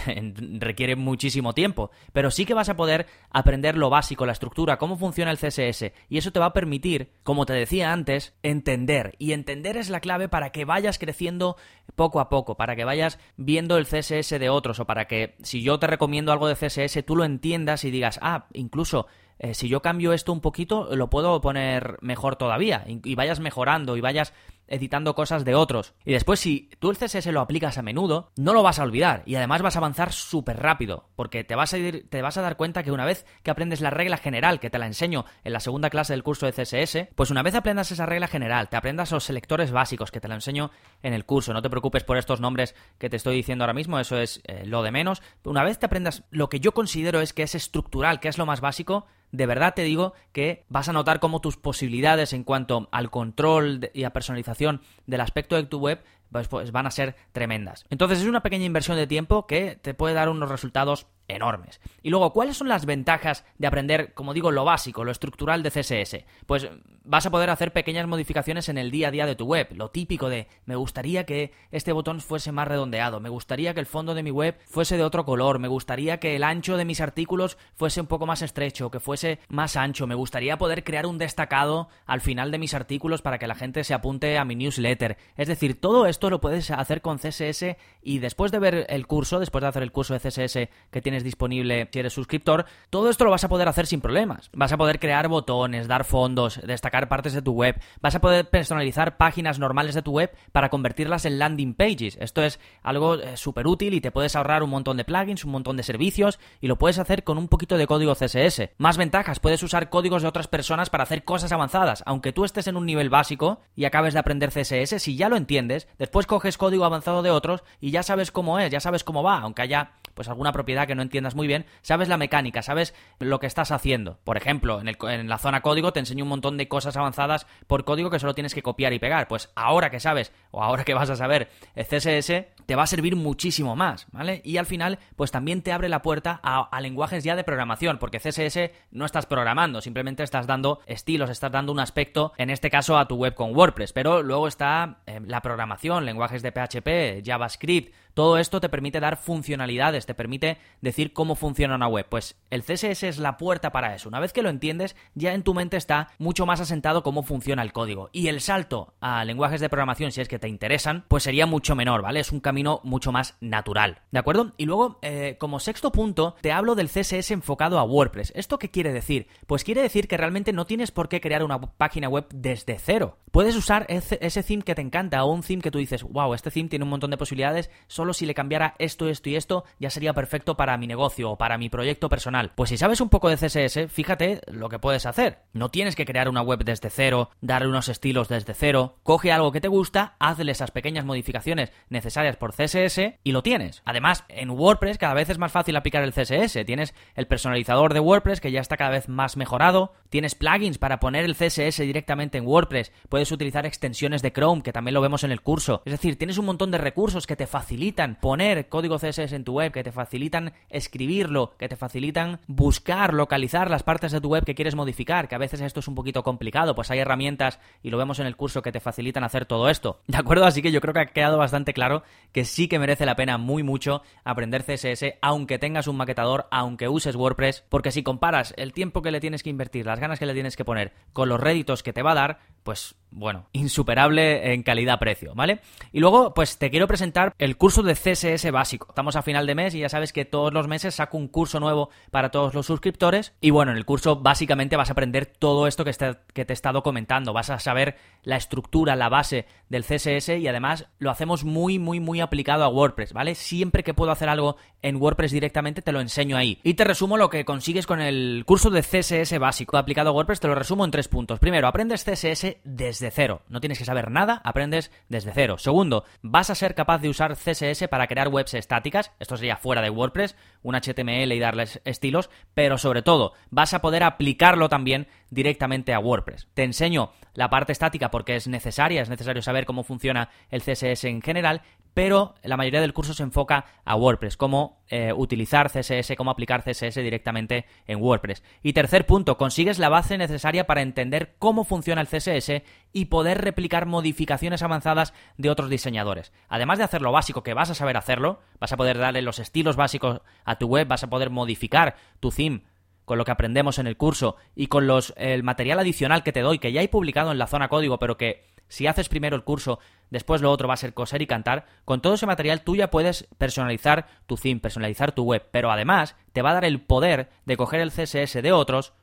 requiere 0.60 0.96
muchísimo 0.96 1.54
tiempo. 1.54 1.92
Pero 2.12 2.32
sí 2.32 2.46
que 2.46 2.54
vas 2.54 2.70
a 2.70 2.76
poder 2.76 3.08
aprender 3.30 3.78
lo 3.78 3.90
básico, 3.90 4.26
la 4.26 4.32
estructura, 4.32 4.78
cómo 4.78 4.98
funciona 4.98 5.32
el 5.32 5.38
CSS. 5.38 5.92
Y 6.10 6.18
eso 6.18 6.32
te 6.32 6.40
va 6.40 6.48
a 6.48 6.54
permitir, 6.54 7.12
como 7.24 7.46
te 7.46 7.54
decía 7.54 7.92
antes, 7.92 8.34
entender. 8.44 9.16
Y 9.20 9.34
entender 9.34 9.78
es 9.78 9.90
la 9.90 10.00
clave 10.00 10.30
para 10.30 10.52
que 10.52 10.66
vayas 10.66 11.00
creciendo 11.00 11.58
poco 11.96 12.20
a 12.20 12.30
poco, 12.30 12.56
para 12.56 12.76
que 12.76 12.86
vayas 12.86 13.20
viendo 13.38 13.78
el 13.78 13.86
CSS 13.86 14.40
de 14.40 14.50
otros 14.50 14.80
o 14.80 14.86
para 14.86 15.06
que 15.06 15.36
si 15.44 15.62
yo 15.62 15.80
te 15.80 15.88
recomiendo 15.88 16.32
algo 16.32 16.48
de 16.48 16.56
CSS, 16.56 17.04
tú 17.06 17.16
lo 17.16 17.26
entiendas 17.26 17.84
y 17.84 17.92
digas, 17.92 18.20
ah, 18.22 18.48
incluso 18.54 19.08
eh, 19.40 19.54
si 19.54 19.68
yo 19.68 19.82
cambio 19.82 20.14
esto 20.14 20.32
un 20.32 20.42
poquito, 20.42 20.96
lo 20.96 21.10
puedo 21.10 21.42
poner 21.42 21.98
mejor 22.02 22.36
todavía 22.36 22.86
y 22.88 23.16
vayas 23.16 23.40
mejorando 23.40 23.98
y 23.98 24.02
vayas 24.02 24.34
editando 24.74 25.16
cosas 25.16 25.46
de 25.46 25.56
otros. 25.56 25.94
Y 26.04 26.14
después, 26.14 26.40
si 26.40 26.70
tú 26.80 26.90
el 26.90 26.98
CSS 26.98 27.28
lo 27.28 27.42
aplicas 27.42 27.78
a 27.78 27.82
menudo, 27.82 28.32
no 28.36 28.54
lo 28.54 28.64
vas 28.64 28.80
a 28.80 28.84
olvidar 28.84 29.24
y 29.26 29.36
además 29.36 29.62
vas 29.62 29.76
a 29.76 29.80
avanzar 29.80 30.12
súper 30.12 30.58
rápido, 30.58 31.10
porque 31.16 31.44
te 31.44 31.56
vas, 31.56 31.74
a 31.74 31.78
ir, 31.78 32.10
te 32.10 32.22
vas 32.22 32.38
a 32.38 32.42
dar 32.42 32.58
cuenta 32.58 32.84
que 32.84 32.92
una 32.92 33.06
vez 33.06 33.26
que 33.44 33.52
aprendes 33.52 33.82
la 33.82 33.92
regla 33.92 34.18
general, 34.18 34.60
que 34.60 34.70
te 34.70 34.80
la 34.80 34.88
enseño 34.88 35.26
en 35.44 35.54
la 35.54 35.60
segunda 35.60 35.90
clase 35.90 36.14
del 36.14 36.24
curso 36.24 36.46
de 36.46 36.54
CSS, 36.54 37.10
pues 37.16 37.30
una 37.30 37.44
vez 37.44 37.56
aprendas 37.56 37.92
esa 37.92 38.06
regla 38.06 38.28
general, 38.28 38.70
te 38.70 38.78
aprendas 38.78 39.12
los 39.12 39.24
selectores 39.24 39.72
básicos, 39.72 40.12
que 40.12 40.20
te 40.20 40.28
la 40.28 40.36
enseño 40.36 40.72
en 41.02 41.14
el 41.14 41.26
curso, 41.26 41.54
no 41.54 41.62
te 41.62 41.70
preocupes 41.70 42.04
por 42.04 42.18
estos 42.18 42.42
nombres 42.42 42.76
que 42.98 43.10
te 43.10 43.18
estoy 43.18 43.36
diciendo 43.36 43.64
ahora 43.64 43.74
mismo, 43.74 44.00
eso 44.00 44.18
es 44.18 44.42
eh, 44.46 44.66
lo 44.66 44.82
de 44.82 44.92
menos. 44.92 45.22
Una 45.44 45.64
vez 45.64 45.80
te 45.80 45.86
aprendas 45.86 46.24
lo 46.32 46.50
que 46.50 46.60
yo 46.60 46.74
considero 46.74 47.22
es 47.22 47.34
que 47.34 47.44
es 47.44 47.56
estructural, 47.56 48.20
que 48.20 48.28
es 48.28 48.38
lo 48.38 48.46
más 48.46 48.62
básico, 48.62 49.06
de 49.34 49.48
verdad 49.48 49.74
te 49.74 49.82
digo 49.82 50.14
que 50.32 50.64
vas 50.70 50.88
a 50.88 50.94
notar 50.94 51.20
cómo 51.20 51.42
tus 51.42 51.58
posibilidades 51.58 52.34
en 52.34 52.44
cuanto 52.44 52.88
al 52.92 53.10
control 53.10 53.90
y 53.94 54.04
a 54.04 54.14
personalización 54.14 54.82
del 55.08 55.22
aspecto 55.22 55.56
de 55.56 55.64
tu 55.64 55.80
web 55.80 56.04
pues, 56.34 56.50
pues 56.50 56.72
van 56.74 56.88
a 56.88 56.92
ser 56.92 57.16
tremendas. 57.32 57.86
Entonces 57.90 58.20
es 58.20 58.26
una 58.26 58.44
pequeña 58.44 58.66
inversión 58.66 58.98
de 58.98 59.08
tiempo 59.08 59.48
que 59.48 59.78
te 59.82 59.94
puede 59.94 60.16
dar 60.16 60.28
unos 60.28 60.50
resultados 60.50 61.08
enormes. 61.28 61.80
Y 62.02 62.10
luego, 62.10 62.34
¿cuáles 62.34 62.58
son 62.58 62.68
las 62.68 62.86
ventajas 62.86 63.46
de 63.58 63.68
aprender, 63.68 64.14
como 64.14 64.34
digo, 64.34 64.52
lo 64.52 64.66
básico, 64.66 65.04
lo 65.04 65.12
estructural 65.12 65.64
de 65.64 65.72
CSS? 65.72 66.26
Pues 66.46 66.68
vas 67.06 67.26
a 67.26 67.32
poder 67.32 67.50
hacer 67.50 67.72
pequeñas 67.74 68.08
modificaciones 68.08 68.70
en 68.70 68.78
el 68.78 68.92
día 68.92 69.08
a 69.08 69.12
día 69.12 69.26
de 69.26 69.36
tu 69.36 69.46
web. 69.46 69.68
Lo 69.76 69.90
típico 69.90 70.30
de, 70.30 70.48
me 70.66 70.76
gustaría 70.76 71.26
que 71.26 71.54
este 71.72 71.92
botón 71.92 72.22
fuese 72.22 72.52
más 72.52 72.68
redondeado, 72.68 73.20
me 73.20 73.30
gustaría 73.30 73.74
que 73.74 73.80
el 73.80 73.86
fondo 73.86 74.16
de 74.16 74.24
mi 74.24 74.32
web 74.32 74.58
fuese 74.66 74.98
de 74.98 75.04
otro 75.04 75.26
color, 75.26 75.60
me 75.60 75.68
gustaría 75.68 76.20
que 76.20 76.36
el 76.36 76.44
ancho 76.44 76.78
de 76.78 76.86
mis 76.86 77.02
artículos 77.02 77.58
fuese 77.76 78.02
un 78.02 78.08
poco 78.08 78.26
más 78.26 78.42
estrecho, 78.42 78.92
que 78.92 79.00
fuese 79.00 79.40
más 79.50 79.76
ancho, 79.76 80.08
me 80.08 80.16
gustaría 80.16 80.58
poder 80.58 80.84
crear 80.84 81.06
un 81.06 81.18
destacado 81.18 81.90
al 82.06 82.22
final 82.22 82.52
de 82.52 82.58
mis 82.58 82.74
artículos 82.74 83.22
para 83.22 83.38
que 83.38 83.48
la 83.48 83.56
gente 83.56 83.84
se 83.84 83.94
apunte 83.94 84.38
a 84.38 84.46
mi 84.46 84.56
newsletter. 84.56 85.18
Es 85.36 85.48
decir, 85.48 85.80
todo 85.80 86.06
esto 86.06 86.23
lo 86.30 86.42
puedes 86.42 86.72
hacer 86.72 87.02
con 87.02 87.18
CSS 87.18 87.78
y 88.02 88.20
después 88.20 88.52
de 88.52 88.60
ver 88.60 88.86
el 88.90 89.08
curso, 89.08 89.40
después 89.40 89.62
de 89.62 89.68
hacer 89.68 89.84
el 89.84 89.92
curso 89.92 90.14
de 90.14 90.20
CSS 90.20 90.70
que 90.92 91.02
tienes 91.02 91.24
disponible 91.24 91.90
si 91.92 92.00
eres 92.00 92.14
suscriptor, 92.14 92.66
todo 92.90 93.10
esto 93.10 93.26
lo 93.26 93.32
vas 93.32 93.44
a 93.44 93.50
poder 93.50 93.68
hacer 93.68 93.88
sin 93.88 94.02
problemas. 94.02 94.50
Vas 94.54 94.72
a 94.72 94.78
poder 94.78 95.00
crear 95.00 95.28
botones, 95.28 95.88
dar 95.88 96.06
fondos, 96.06 96.62
destacar 96.66 97.08
partes 97.08 97.34
de 97.34 97.42
tu 97.42 97.54
web, 97.54 97.80
vas 98.02 98.16
a 98.16 98.22
poder 98.22 98.50
personalizar 98.50 99.18
páginas 99.18 99.60
normales 99.60 99.96
de 99.96 100.02
tu 100.02 100.12
web 100.12 100.32
para 100.52 100.70
convertirlas 100.70 101.26
en 101.26 101.40
landing 101.40 101.74
pages. 101.74 102.18
Esto 102.20 102.44
es 102.44 102.60
algo 102.82 103.16
eh, 103.16 103.38
súper 103.38 103.68
útil 103.68 103.94
y 103.94 104.02
te 104.02 104.12
puedes 104.12 104.36
ahorrar 104.36 104.64
un 104.64 104.70
montón 104.70 104.98
de 104.98 105.06
plugins, 105.06 105.46
un 105.46 105.52
montón 105.52 105.78
de 105.78 105.84
servicios 105.84 106.40
y 106.62 106.68
lo 106.68 106.78
puedes 106.78 107.00
hacer 107.00 107.24
con 107.24 107.38
un 107.38 107.48
poquito 107.48 107.78
de 107.78 107.88
código 107.88 108.16
CSS. 108.16 108.70
Más 108.78 108.98
ventajas, 108.98 109.40
puedes 109.40 109.64
usar 109.64 109.90
códigos 109.90 110.22
de 110.22 110.28
otras 110.28 110.48
personas 110.48 110.90
para 110.90 111.04
hacer 111.04 111.24
cosas 111.24 111.52
avanzadas. 111.52 112.04
Aunque 112.06 112.34
tú 112.34 112.46
estés 112.46 112.68
en 112.68 112.78
un 112.78 112.86
nivel 112.86 113.10
básico 113.10 113.62
y 113.76 113.86
acabes 113.86 114.14
de 114.14 114.20
aprender 114.20 114.52
CSS, 114.52 115.02
si 115.02 115.16
ya 115.16 115.30
lo 115.30 115.38
entiendes, 115.38 115.88
después 115.98 116.13
coges 116.28 116.58
código 116.58 116.86
avanzado 116.86 117.22
de 117.24 117.32
otros 117.32 117.64
y 117.82 117.92
ya 117.92 118.04
sabes 118.04 118.32
cómo 118.32 118.60
es, 118.60 118.72
ya 118.72 118.80
sabes 118.80 119.04
cómo 119.04 119.24
va, 119.24 119.40
aunque 119.40 119.64
haya 119.64 119.92
pues 120.14 120.28
alguna 120.28 120.52
propiedad 120.52 120.88
que 120.88 120.96
no 120.96 121.02
entiendas 121.02 121.36
muy 121.36 121.48
bien, 121.48 121.66
sabes 121.82 122.08
la 122.08 122.18
mecánica, 122.18 122.62
sabes 122.62 122.94
lo 123.20 123.40
que 123.40 123.48
estás 123.48 123.72
haciendo. 123.72 124.20
Por 124.24 124.38
ejemplo, 124.38 124.80
en, 124.80 124.88
el, 124.88 124.98
en 125.10 125.30
la 125.30 125.38
zona 125.38 125.62
código 125.62 125.94
te 125.94 126.00
enseño 126.00 126.24
un 126.24 126.30
montón 126.30 126.58
de 126.58 126.68
cosas 126.68 126.98
avanzadas 126.98 127.48
por 127.68 127.86
código 127.86 128.10
que 128.10 128.20
solo 128.20 128.34
tienes 128.34 128.54
que 128.54 128.64
copiar 128.64 128.94
y 128.94 129.00
pegar. 129.00 129.28
Pues 129.28 129.50
ahora 129.56 129.90
que 129.90 130.00
sabes, 130.00 130.32
o 130.52 130.64
ahora 130.64 130.84
que 130.84 130.94
vas 130.94 131.10
a 131.10 131.16
saber 131.16 131.50
CSS, 131.76 132.46
te 132.66 132.76
va 132.76 132.84
a 132.84 132.88
servir 132.88 133.16
muchísimo 133.16 133.76
más, 133.76 134.08
¿vale? 134.12 134.42
Y 134.44 134.58
al 134.58 134.66
final, 134.66 135.00
pues 135.16 135.32
también 135.32 135.62
te 135.62 135.72
abre 135.72 135.90
la 135.90 136.02
puerta 136.02 136.40
a, 136.44 136.82
lenguajes 136.82 137.24
ya 137.24 137.36
de 137.36 137.44
programación, 137.44 137.98
porque 137.98 138.20
CSS 138.20 138.72
no 138.92 139.06
estás 139.06 139.26
programando, 139.26 139.82
simplemente 139.82 140.24
estás 140.24 140.48
dando 140.48 140.80
estilos, 140.86 141.30
estás 141.30 141.52
dando 141.52 141.72
un 141.72 141.80
aspecto, 141.80 142.34
en 142.38 142.50
este 142.50 142.70
caso 142.70 142.98
a 142.98 143.08
tu 143.08 143.16
web 143.16 143.34
con 143.34 143.56
WordPress, 143.56 143.94
pero 143.94 144.22
luego 144.22 144.48
está 144.48 145.00
eh, 145.06 145.22
la 145.26 145.42
programación, 145.42 146.06
lenguajes 146.06 146.42
de 146.42 146.52
PHP, 146.52 147.26
JavaScript, 147.26 147.94
todo 148.14 148.38
esto 148.38 148.60
te 148.60 148.70
permite 148.70 149.00
dar 149.00 149.18
funcionalidades, 149.18 150.06
te 150.06 150.14
permite 150.14 150.58
decir 150.82 151.14
cómo 151.14 151.36
funciona 151.36 151.76
una 151.76 151.88
web. 151.88 152.06
Pues 152.10 152.36
el 152.50 152.64
CSS 152.64 153.04
es 153.04 153.18
la 153.20 153.38
puerta 153.38 153.72
para 153.72 153.96
eso. 153.96 154.10
Una 154.10 154.20
vez 154.20 154.34
que 154.34 154.44
lo 154.44 154.50
entiendes, 154.50 154.96
ya 155.16 155.34
en 155.34 155.44
tu 155.44 155.54
mente 155.54 155.78
está 155.78 156.10
mucho 156.18 156.46
más 156.46 156.60
asentado 156.60 157.04
cómo 157.04 157.24
funciona 157.24 157.62
el 157.62 157.74
código. 157.74 158.10
Y 158.12 158.28
el 158.28 158.42
salto 158.42 158.94
a 159.00 159.26
lenguajes 159.26 159.62
de 159.62 159.70
programación, 159.70 160.12
si 160.12 160.22
es 160.22 160.28
que 160.28 160.40
te 160.40 160.48
interesan, 160.48 161.06
pues 161.08 161.24
sería 161.24 161.46
mucho 161.46 161.76
menor, 161.76 162.02
¿vale? 162.02 162.20
Es 162.20 162.32
un 162.32 162.40
camino 162.40 162.82
mucho 162.84 163.12
más 163.12 163.38
natural. 163.42 164.02
¿De 164.12 164.20
acuerdo? 164.20 164.54
Y 164.58 164.66
luego, 164.66 165.00
eh, 165.02 165.38
como 165.40 165.60
sexto 165.60 165.92
punto, 165.92 166.36
te 166.42 166.52
hablo 166.52 166.76
del 166.76 166.90
CSS 166.90 167.32
enfocado 167.32 167.80
a 167.80 167.84
WordPress. 167.84 168.34
¿Esto 168.36 168.60
qué 168.60 168.70
quiere 168.70 168.94
decir? 168.94 169.28
Pues 169.48 169.64
quiere 169.64 169.82
decir 169.82 170.08
que 170.08 170.18
realmente 170.18 170.54
no 170.54 170.66
tienes 170.66 170.92
por 170.92 171.10
qué 171.10 171.22
crear 171.22 171.44
una 171.44 171.60
página 171.60 172.10
web 172.10 172.28
desde 172.34 172.78
cero. 172.80 173.18
Puedes 173.32 173.56
usar 173.56 173.88
ese, 173.90 174.44
theme 174.44 174.64
que 174.64 174.76
te 174.76 174.82
encanta 174.82 175.24
o 175.24 175.32
un 175.32 175.42
theme 175.42 175.62
que 175.62 175.72
tú 175.72 175.80
dices, 175.80 176.04
wow, 176.04 176.34
este 176.34 176.52
theme 176.52 176.70
tiene 176.70 176.84
un 176.84 176.90
montón 176.90 177.10
de 177.10 177.18
posibilidades, 177.18 177.72
si 178.12 178.26
le 178.26 178.34
cambiara 178.34 178.76
esto, 178.80 179.08
esto 179.08 179.30
y 179.30 179.38
esto, 179.38 179.64
ya 179.80 179.90
sería 179.90 180.14
perfecto 180.14 180.58
para 180.58 180.78
mi 180.78 180.88
negocio 180.88 181.32
o 181.32 181.38
para 181.38 181.58
mi 181.58 181.70
proyecto 181.70 182.10
personal. 182.10 182.52
Pues 182.56 182.72
si 182.72 182.78
sabes 182.78 183.00
un 183.00 183.08
poco 183.08 183.30
de 183.30 183.38
CSS, 183.38 183.90
fíjate 183.90 184.42
lo 184.52 184.68
que 184.68 184.80
puedes 184.80 185.06
hacer. 185.06 185.40
No 185.54 185.70
tienes 185.70 185.96
que 185.96 186.06
crear 186.06 186.28
una 186.28 186.42
web 186.42 186.66
desde 186.66 186.90
cero, 186.90 187.30
darle 187.40 187.70
unos 187.70 187.88
estilos 187.88 188.28
desde 188.28 188.54
cero, 188.54 188.98
coge 189.04 189.32
algo 189.32 189.52
que 189.52 189.62
te 189.62 189.68
gusta, 189.68 190.16
hazle 190.20 190.52
esas 190.52 190.72
pequeñas 190.72 191.06
modificaciones 191.06 191.72
necesarias 191.90 192.36
por 192.36 192.54
CSS 192.54 193.20
y 193.24 193.32
lo 193.32 193.44
tienes. 193.44 193.82
Además, 193.86 194.26
en 194.28 194.50
WordPress 194.50 194.98
cada 194.98 195.14
vez 195.14 195.30
es 195.30 195.38
más 195.38 195.52
fácil 195.52 195.76
aplicar 195.76 196.04
el 196.04 196.14
CSS. 196.14 196.66
Tienes 196.66 196.94
el 197.16 197.28
personalizador 197.28 197.94
de 197.94 198.00
WordPress 198.00 198.42
que 198.42 198.52
ya 198.52 198.62
está 198.62 198.78
cada 198.78 198.90
vez 198.90 199.08
más 199.08 199.38
mejorado, 199.38 199.94
tienes 200.10 200.36
plugins 200.36 200.78
para 200.78 201.00
poner 201.00 201.26
el 201.26 201.36
CSS 201.36 201.80
directamente 201.80 202.38
en 202.38 202.48
WordPress, 202.48 202.92
puedes 203.10 203.32
utilizar 203.32 203.66
extensiones 203.66 204.22
de 204.22 204.32
Chrome, 204.32 204.64
que 204.64 204.74
también 204.74 204.94
lo 204.94 205.02
vemos 205.02 205.24
en 205.24 205.32
el 205.32 205.42
curso. 205.42 205.82
Es 205.86 205.92
decir, 205.92 206.18
tienes 206.18 206.38
un 206.38 206.46
montón 206.46 206.72
de 206.72 206.78
recursos 206.78 207.28
que 207.28 207.36
te 207.36 207.48
facilitan 207.48 207.93
poner 208.20 208.70
código 208.70 208.98
CSS 208.98 209.34
en 209.34 209.44
tu 209.44 209.54
web, 209.54 209.72
que 209.72 209.84
te 209.84 209.92
facilitan 209.92 210.54
escribirlo, 210.70 211.56
que 211.58 211.70
te 211.70 211.76
facilitan 211.76 212.40
buscar, 212.48 213.14
localizar 213.14 213.70
las 213.70 213.84
partes 213.84 214.12
de 214.12 214.22
tu 214.22 214.30
web 214.30 214.46
que 214.46 214.56
quieres 214.56 214.76
modificar, 214.76 215.28
que 215.28 215.36
a 215.36 215.40
veces 215.40 215.62
esto 215.62 215.80
es 215.80 215.88
un 215.88 215.96
poquito 215.96 216.24
complicado, 216.24 216.76
pues 216.76 216.92
hay 216.92 217.00
herramientas 217.00 217.60
y 217.82 217.90
lo 217.90 217.98
vemos 217.98 218.20
en 218.20 218.28
el 218.28 218.36
curso 218.36 218.62
que 218.62 218.72
te 218.72 218.80
facilitan 218.80 219.24
hacer 219.24 219.46
todo 219.46 219.70
esto. 219.70 220.00
¿De 220.08 220.18
acuerdo? 220.18 220.46
Así 220.46 220.62
que 220.62 220.72
yo 220.72 220.82
creo 220.82 220.94
que 220.94 221.02
ha 221.02 221.06
quedado 221.06 221.38
bastante 221.38 221.74
claro 221.74 222.04
que 222.32 222.46
sí 222.46 222.68
que 222.68 222.80
merece 222.80 223.06
la 223.06 223.16
pena 223.16 223.38
muy 223.38 223.64
mucho 223.64 224.02
aprender 224.24 224.64
CSS, 224.64 225.16
aunque 225.22 225.60
tengas 225.60 225.88
un 225.88 225.98
maquetador, 225.98 226.48
aunque 226.52 226.88
uses 226.88 227.16
WordPress, 227.16 227.64
porque 227.70 227.92
si 227.92 228.04
comparas 228.04 228.54
el 228.58 228.74
tiempo 228.74 229.02
que 229.02 229.12
le 229.12 229.20
tienes 229.20 229.44
que 229.44 229.50
invertir, 229.50 229.86
las 229.86 230.00
ganas 230.00 230.20
que 230.20 230.26
le 230.26 230.34
tienes 230.34 230.56
que 230.56 230.66
poner 230.66 230.94
con 231.14 231.30
los 231.30 231.40
réditos 231.40 231.84
que 231.84 231.94
te 231.94 232.02
va 232.02 232.12
a 232.12 232.16
dar, 232.16 232.40
pues 232.64 232.96
bueno, 233.16 233.48
insuperable 233.54 234.54
en 234.54 234.64
calidad-precio, 234.64 235.34
¿vale? 235.36 235.60
Y 235.92 236.00
luego, 236.00 236.34
pues 236.34 236.58
te 236.58 236.72
quiero 236.72 236.88
presentar 236.88 237.34
el 237.38 237.58
curso 237.58 237.84
de 237.84 237.94
CSS 237.94 238.52
básico. 238.52 238.88
Estamos 238.90 239.16
a 239.16 239.22
final 239.22 239.46
de 239.46 239.56
mes 239.56 239.76
y 239.76 239.80
ya 239.80 239.90
sabes 239.90 240.12
que 240.12 240.26
todos 240.26 240.54
los 240.54 240.68
meses 240.68 240.96
saco 240.96 241.18
un 241.18 241.28
curso 241.28 241.60
nuevo 241.60 241.90
para 242.12 242.32
todos 242.32 242.54
los 242.54 242.66
suscriptores. 242.66 243.34
Y 243.40 243.52
bueno, 243.52 243.72
en 243.72 243.78
el 243.78 243.86
curso 243.86 244.16
básicamente 244.16 244.78
vas 244.78 244.90
a 244.90 244.94
aprender 244.94 245.26
todo 245.28 245.68
esto 245.68 245.86
que, 245.86 245.92
que 246.34 246.46
te 246.46 246.54
he 246.54 246.56
estado 246.56 246.82
comentando. 246.82 247.34
Vas 247.34 247.50
a 247.50 247.60
saber 247.60 247.98
la 248.24 248.38
estructura, 248.38 248.96
la 248.96 249.10
base 249.10 249.46
del 249.70 249.84
CSS 249.84 250.30
y 250.30 250.48
además 250.48 250.88
lo 250.98 251.12
hacemos 251.12 251.44
muy, 251.44 251.78
muy, 251.80 252.00
muy 252.00 252.20
aplicado 252.20 252.64
a 252.64 252.70
WordPress, 252.70 253.14
¿vale? 253.14 253.36
Siempre 253.36 253.84
que 253.84 253.94
puedo 253.94 254.12
hacer 254.12 254.30
algo 254.30 254.58
en 254.82 254.96
WordPress 254.96 255.32
directamente 255.32 255.82
te 255.82 255.92
lo 255.92 256.02
enseño 256.02 256.36
ahí. 256.36 256.60
Y 256.64 256.74
te 256.74 256.84
resumo 256.84 257.18
lo 257.18 257.30
que 257.30 257.46
consigues 257.46 257.86
con 257.86 258.02
el 258.02 258.44
curso 258.46 258.70
de 258.70 258.82
CSS 258.82 259.38
básico 259.40 259.78
aplicado 259.78 260.10
a 260.10 260.14
WordPress, 260.14 260.40
te 260.40 260.48
lo 260.48 260.56
resumo 260.56 260.86
en 260.86 260.92
tres 260.92 261.08
puntos. 261.08 261.40
Primero, 261.40 261.68
aprendes 261.68 262.04
CSS 262.04 262.53
desde 262.64 263.12
cero. 263.12 263.42
No 263.48 263.60
tienes 263.60 263.78
que 263.78 263.86
saber 263.86 264.12
nada, 264.12 264.42
aprendes 264.44 264.92
desde 265.10 265.32
cero. 265.34 265.58
Segundo, 265.58 266.06
vas 266.22 266.50
a 266.50 266.56
ser 266.56 266.76
capaz 266.76 267.00
de 267.00 267.10
usar 267.10 267.36
CSS 267.36 267.88
para 267.88 268.08
crear 268.08 268.28
webs 268.28 268.54
estáticas, 268.54 269.12
esto 269.20 269.38
sería 269.38 269.58
fuera 269.58 269.82
de 269.82 269.90
WordPress, 269.90 270.36
un 270.62 270.76
HTML 270.76 271.32
y 271.32 271.40
darles 271.40 271.82
estilos, 271.86 272.30
pero 272.54 272.78
sobre 272.78 273.02
todo 273.02 273.34
vas 273.50 273.74
a 273.74 273.82
poder 273.82 274.04
aplicarlo 274.04 274.70
también 274.70 275.08
directamente 275.30 275.94
a 275.94 276.00
WordPress. 276.00 276.48
Te 276.54 276.64
enseño 276.64 277.12
la 277.34 277.50
parte 277.50 277.72
estática 277.72 278.12
porque 278.12 278.36
es 278.36 278.48
necesaria, 278.48 279.02
es 279.02 279.10
necesario 279.10 279.42
saber 279.42 279.66
cómo 279.66 279.84
funciona 279.84 280.30
el 280.50 280.62
CSS 280.62 281.06
en 281.06 281.22
general, 281.22 281.62
pero 281.94 282.36
la 282.44 282.58
mayoría 282.58 282.82
del 282.82 282.94
curso 282.94 283.14
se 283.14 283.24
enfoca 283.24 283.66
a 283.86 283.96
WordPress, 283.96 284.38
cómo 284.38 284.84
eh, 284.90 285.14
utilizar 285.14 285.72
CSS, 285.72 286.16
cómo 286.16 286.32
aplicar 286.32 286.64
CSS 286.64 286.96
directamente 286.96 287.66
en 287.88 288.02
WordPress. 288.02 288.44
Y 288.62 288.74
tercer 288.74 289.06
punto, 289.06 289.38
consigues 289.38 289.80
la 289.80 289.90
base 289.90 290.18
necesaria 290.18 290.66
para 290.66 290.82
entender 290.82 291.36
cómo 291.40 291.64
funciona 291.64 292.02
el 292.02 292.08
CSS 292.08 292.43
y 292.92 293.06
poder 293.06 293.42
replicar 293.42 293.86
modificaciones 293.86 294.62
avanzadas 294.62 295.14
de 295.38 295.50
otros 295.50 295.70
diseñadores. 295.70 296.32
Además 296.48 296.78
de 296.78 296.84
hacer 296.84 297.02
lo 297.02 297.12
básico, 297.12 297.44
que 297.44 297.54
vas 297.54 297.70
a 297.70 297.76
saber 297.76 297.98
hacerlo, 297.98 298.40
vas 298.60 298.72
a 298.72 298.78
poder 298.78 298.98
darle 298.98 299.22
los 299.22 299.40
estilos 299.40 299.76
básicos 299.76 300.22
a 300.46 300.58
tu 300.58 300.68
web, 300.68 300.88
vas 300.88 301.04
a 301.04 301.10
poder 301.10 301.30
modificar 301.30 301.96
tu 302.20 302.32
theme 302.32 302.64
con 303.06 303.18
lo 303.18 303.26
que 303.26 303.32
aprendemos 303.32 303.80
en 303.80 303.88
el 303.88 303.98
curso 303.98 304.38
y 304.56 304.68
con 304.68 304.88
los, 304.88 305.14
el 305.18 305.44
material 305.44 305.80
adicional 305.80 306.24
que 306.24 306.32
te 306.32 306.42
doy, 306.42 306.60
que 306.60 306.72
ya 306.72 306.82
he 306.82 306.88
publicado 306.88 307.32
en 307.32 307.38
la 307.38 307.48
zona 307.48 307.68
código, 307.68 308.00
pero 308.00 308.18
que 308.18 308.46
si 308.68 308.88
haces 308.88 309.10
primero 309.10 309.36
el 309.36 309.44
curso, 309.44 309.80
después 310.10 310.42
lo 310.42 310.52
otro 310.52 310.68
va 310.68 310.74
a 310.76 310.78
ser 310.78 310.94
coser 310.94 311.22
y 311.22 311.28
cantar, 311.28 311.66
con 311.86 312.02
todo 312.02 312.14
ese 312.14 312.26
material 312.26 312.62
tú 312.62 312.76
ya 312.76 312.90
puedes 312.90 313.28
personalizar 313.38 314.08
tu 314.26 314.38
theme, 314.38 314.62
personalizar 314.62 315.12
tu 315.12 315.24
web, 315.24 315.48
pero 315.52 315.72
además 315.72 316.16
te 316.32 316.42
va 316.42 316.52
a 316.52 316.54
dar 316.56 316.66
el 316.66 316.82
poder 316.82 317.30
de 317.46 317.58
coger 317.58 317.82
el 317.82 317.92
CSS 317.92 318.42
de 318.42 318.52
otros, 318.52 318.94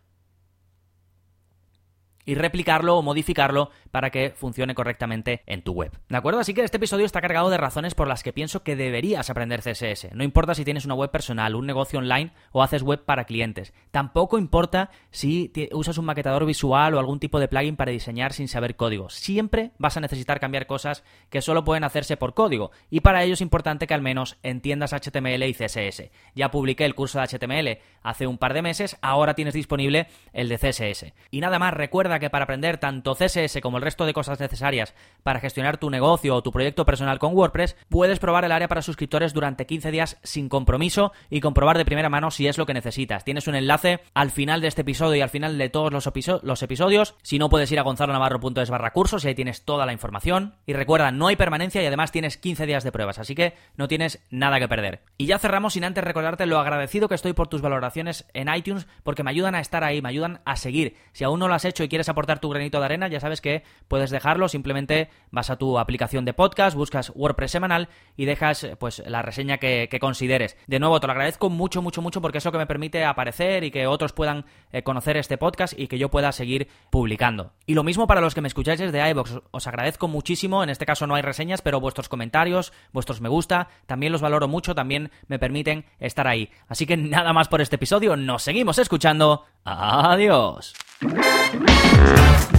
y 2.24 2.34
replicarlo 2.34 2.96
o 2.96 3.02
modificarlo 3.02 3.70
para 3.90 4.10
que 4.10 4.30
funcione 4.30 4.74
correctamente 4.74 5.42
en 5.46 5.62
tu 5.62 5.72
web. 5.72 5.92
¿De 6.08 6.16
acuerdo? 6.16 6.40
Así 6.40 6.54
que 6.54 6.62
este 6.62 6.76
episodio 6.76 7.06
está 7.06 7.20
cargado 7.20 7.50
de 7.50 7.56
razones 7.56 7.94
por 7.94 8.08
las 8.08 8.22
que 8.22 8.32
pienso 8.32 8.62
que 8.62 8.76
deberías 8.76 9.30
aprender 9.30 9.62
CSS. 9.62 10.12
No 10.12 10.24
importa 10.24 10.54
si 10.54 10.64
tienes 10.64 10.84
una 10.84 10.94
web 10.94 11.10
personal, 11.10 11.54
un 11.54 11.66
negocio 11.66 11.98
online 11.98 12.32
o 12.52 12.62
haces 12.62 12.82
web 12.82 13.04
para 13.04 13.24
clientes. 13.24 13.72
Tampoco 13.90 14.38
importa 14.38 14.90
si 15.10 15.52
usas 15.72 15.98
un 15.98 16.04
maquetador 16.04 16.46
visual 16.46 16.94
o 16.94 16.98
algún 16.98 17.20
tipo 17.20 17.40
de 17.40 17.48
plugin 17.48 17.76
para 17.76 17.90
diseñar 17.92 18.32
sin 18.32 18.48
saber 18.48 18.76
código. 18.76 19.10
Siempre 19.10 19.72
vas 19.78 19.96
a 19.96 20.00
necesitar 20.00 20.40
cambiar 20.40 20.66
cosas 20.66 21.04
que 21.30 21.42
solo 21.42 21.64
pueden 21.64 21.84
hacerse 21.84 22.16
por 22.16 22.34
código. 22.34 22.70
Y 22.90 23.00
para 23.00 23.22
ello 23.24 23.34
es 23.34 23.40
importante 23.40 23.86
que 23.86 23.94
al 23.94 24.02
menos 24.02 24.38
entiendas 24.42 24.92
HTML 24.92 25.42
y 25.44 25.54
CSS. 25.54 26.10
Ya 26.34 26.50
publiqué 26.50 26.84
el 26.84 26.94
curso 26.94 27.20
de 27.20 27.26
HTML 27.26 27.78
hace 28.02 28.26
un 28.26 28.38
par 28.38 28.54
de 28.54 28.62
meses, 28.62 28.96
ahora 29.02 29.34
tienes 29.34 29.54
disponible 29.54 30.06
el 30.32 30.48
de 30.48 30.58
CSS. 30.58 31.12
Y 31.30 31.40
nada 31.40 31.58
más, 31.58 31.74
recuerda 31.74 32.09
que 32.18 32.30
para 32.30 32.44
aprender 32.44 32.78
tanto 32.78 33.14
CSS 33.14 33.60
como 33.62 33.76
el 33.76 33.82
resto 33.82 34.06
de 34.06 34.12
cosas 34.12 34.40
necesarias 34.40 34.94
para 35.22 35.40
gestionar 35.40 35.78
tu 35.78 35.90
negocio 35.90 36.34
o 36.34 36.42
tu 36.42 36.50
proyecto 36.52 36.84
personal 36.84 37.18
con 37.18 37.34
WordPress, 37.34 37.76
puedes 37.88 38.18
probar 38.18 38.44
el 38.44 38.52
área 38.52 38.68
para 38.68 38.82
suscriptores 38.82 39.32
durante 39.32 39.66
15 39.66 39.90
días 39.90 40.18
sin 40.22 40.48
compromiso 40.48 41.12
y 41.28 41.40
comprobar 41.40 41.78
de 41.78 41.84
primera 41.84 42.08
mano 42.08 42.30
si 42.30 42.48
es 42.48 42.58
lo 42.58 42.66
que 42.66 42.74
necesitas. 42.74 43.24
Tienes 43.24 43.46
un 43.46 43.54
enlace 43.54 44.00
al 44.14 44.30
final 44.30 44.60
de 44.60 44.68
este 44.68 44.82
episodio 44.82 45.16
y 45.16 45.20
al 45.20 45.30
final 45.30 45.58
de 45.58 45.68
todos 45.68 45.92
los, 45.92 46.10
los 46.42 46.62
episodios. 46.62 47.14
Si 47.22 47.38
no, 47.38 47.48
puedes 47.48 47.70
ir 47.72 47.78
a 47.78 47.82
gonzalonavarro.es 47.82 48.70
barra 48.70 48.92
cursos 48.92 49.24
y 49.24 49.28
ahí 49.28 49.34
tienes 49.34 49.64
toda 49.64 49.86
la 49.86 49.92
información. 49.92 50.54
Y 50.66 50.72
recuerda, 50.72 51.12
no 51.12 51.26
hay 51.26 51.36
permanencia 51.36 51.82
y 51.82 51.86
además 51.86 52.12
tienes 52.12 52.36
15 52.36 52.66
días 52.66 52.84
de 52.84 52.92
pruebas, 52.92 53.18
así 53.18 53.34
que 53.34 53.54
no 53.76 53.88
tienes 53.88 54.24
nada 54.30 54.58
que 54.58 54.68
perder. 54.68 55.02
Y 55.18 55.26
ya 55.26 55.38
cerramos 55.38 55.74
sin 55.74 55.84
antes 55.84 56.02
recordarte 56.04 56.46
lo 56.46 56.58
agradecido 56.58 57.08
que 57.08 57.14
estoy 57.14 57.32
por 57.32 57.48
tus 57.48 57.60
valoraciones 57.60 58.26
en 58.34 58.52
iTunes 58.54 58.86
porque 59.02 59.22
me 59.22 59.30
ayudan 59.30 59.54
a 59.54 59.60
estar 59.60 59.84
ahí, 59.84 60.02
me 60.02 60.08
ayudan 60.08 60.40
a 60.44 60.56
seguir. 60.56 60.96
Si 61.12 61.24
aún 61.24 61.40
no 61.40 61.48
lo 61.48 61.54
has 61.54 61.64
hecho 61.64 61.84
y 61.84 61.88
quieres 61.88 61.99
aportar 62.08 62.40
tu 62.40 62.48
granito 62.48 62.78
de 62.78 62.84
arena, 62.84 63.08
ya 63.08 63.20
sabes 63.20 63.40
que 63.40 63.62
puedes 63.88 64.10
dejarlo, 64.10 64.48
simplemente 64.48 65.10
vas 65.30 65.50
a 65.50 65.56
tu 65.56 65.78
aplicación 65.78 66.24
de 66.24 66.34
podcast, 66.34 66.76
buscas 66.76 67.12
WordPress 67.14 67.50
semanal 67.50 67.88
y 68.16 68.24
dejas 68.24 68.66
pues 68.78 69.02
la 69.06 69.22
reseña 69.22 69.58
que, 69.58 69.88
consideres. 70.00 70.56
De 70.66 70.78
nuevo, 70.78 70.98
te 71.00 71.06
lo 71.06 71.12
agradezco 71.12 71.50
mucho, 71.50 71.82
mucho, 71.82 72.00
mucho 72.00 72.20
porque 72.20 72.38
es 72.38 72.44
lo 72.44 72.52
que 72.52 72.58
me 72.58 72.66
permite 72.66 73.04
aparecer 73.04 73.64
y 73.64 73.70
que 73.70 73.86
otros 73.86 74.12
puedan 74.12 74.44
eh, 74.72 74.82
conocer 74.82 75.16
este 75.16 75.36
podcast 75.36 75.78
y 75.78 75.88
que 75.88 75.98
yo 75.98 76.10
pueda 76.10 76.32
seguir 76.32 76.68
publicando. 76.90 77.52
Y 77.66 77.74
lo 77.74 77.84
mismo 77.84 78.06
para 78.06 78.20
los 78.20 78.34
que 78.34 78.40
me 78.40 78.48
escucháis 78.48 78.80
desde 78.80 79.08
iVoox, 79.10 79.42
os 79.50 79.66
agradezco 79.66 80.08
muchísimo, 80.08 80.62
en 80.62 80.70
este 80.70 80.86
caso 80.86 81.06
no 81.06 81.14
hay 81.14 81.22
reseñas, 81.22 81.62
pero 81.62 81.80
vuestros 81.80 82.08
comentarios, 82.08 82.72
vuestros 82.92 83.20
me 83.20 83.28
gusta, 83.28 83.68
también 83.86 84.12
los 84.12 84.22
valoro 84.22 84.48
mucho, 84.48 84.74
también 84.74 85.10
me 85.28 85.38
permiten 85.38 85.84
estar 85.98 86.26
ahí. 86.26 86.50
Así 86.68 86.86
que 86.86 86.96
nada 86.96 87.32
más 87.32 87.48
por 87.48 87.60
este 87.60 87.76
episodio, 87.76 88.16
nos 88.16 88.42
seguimos 88.42 88.78
escuchando. 88.78 89.44
Adiós. 89.64 90.74
Thank 91.02 92.44
you. 92.44 92.49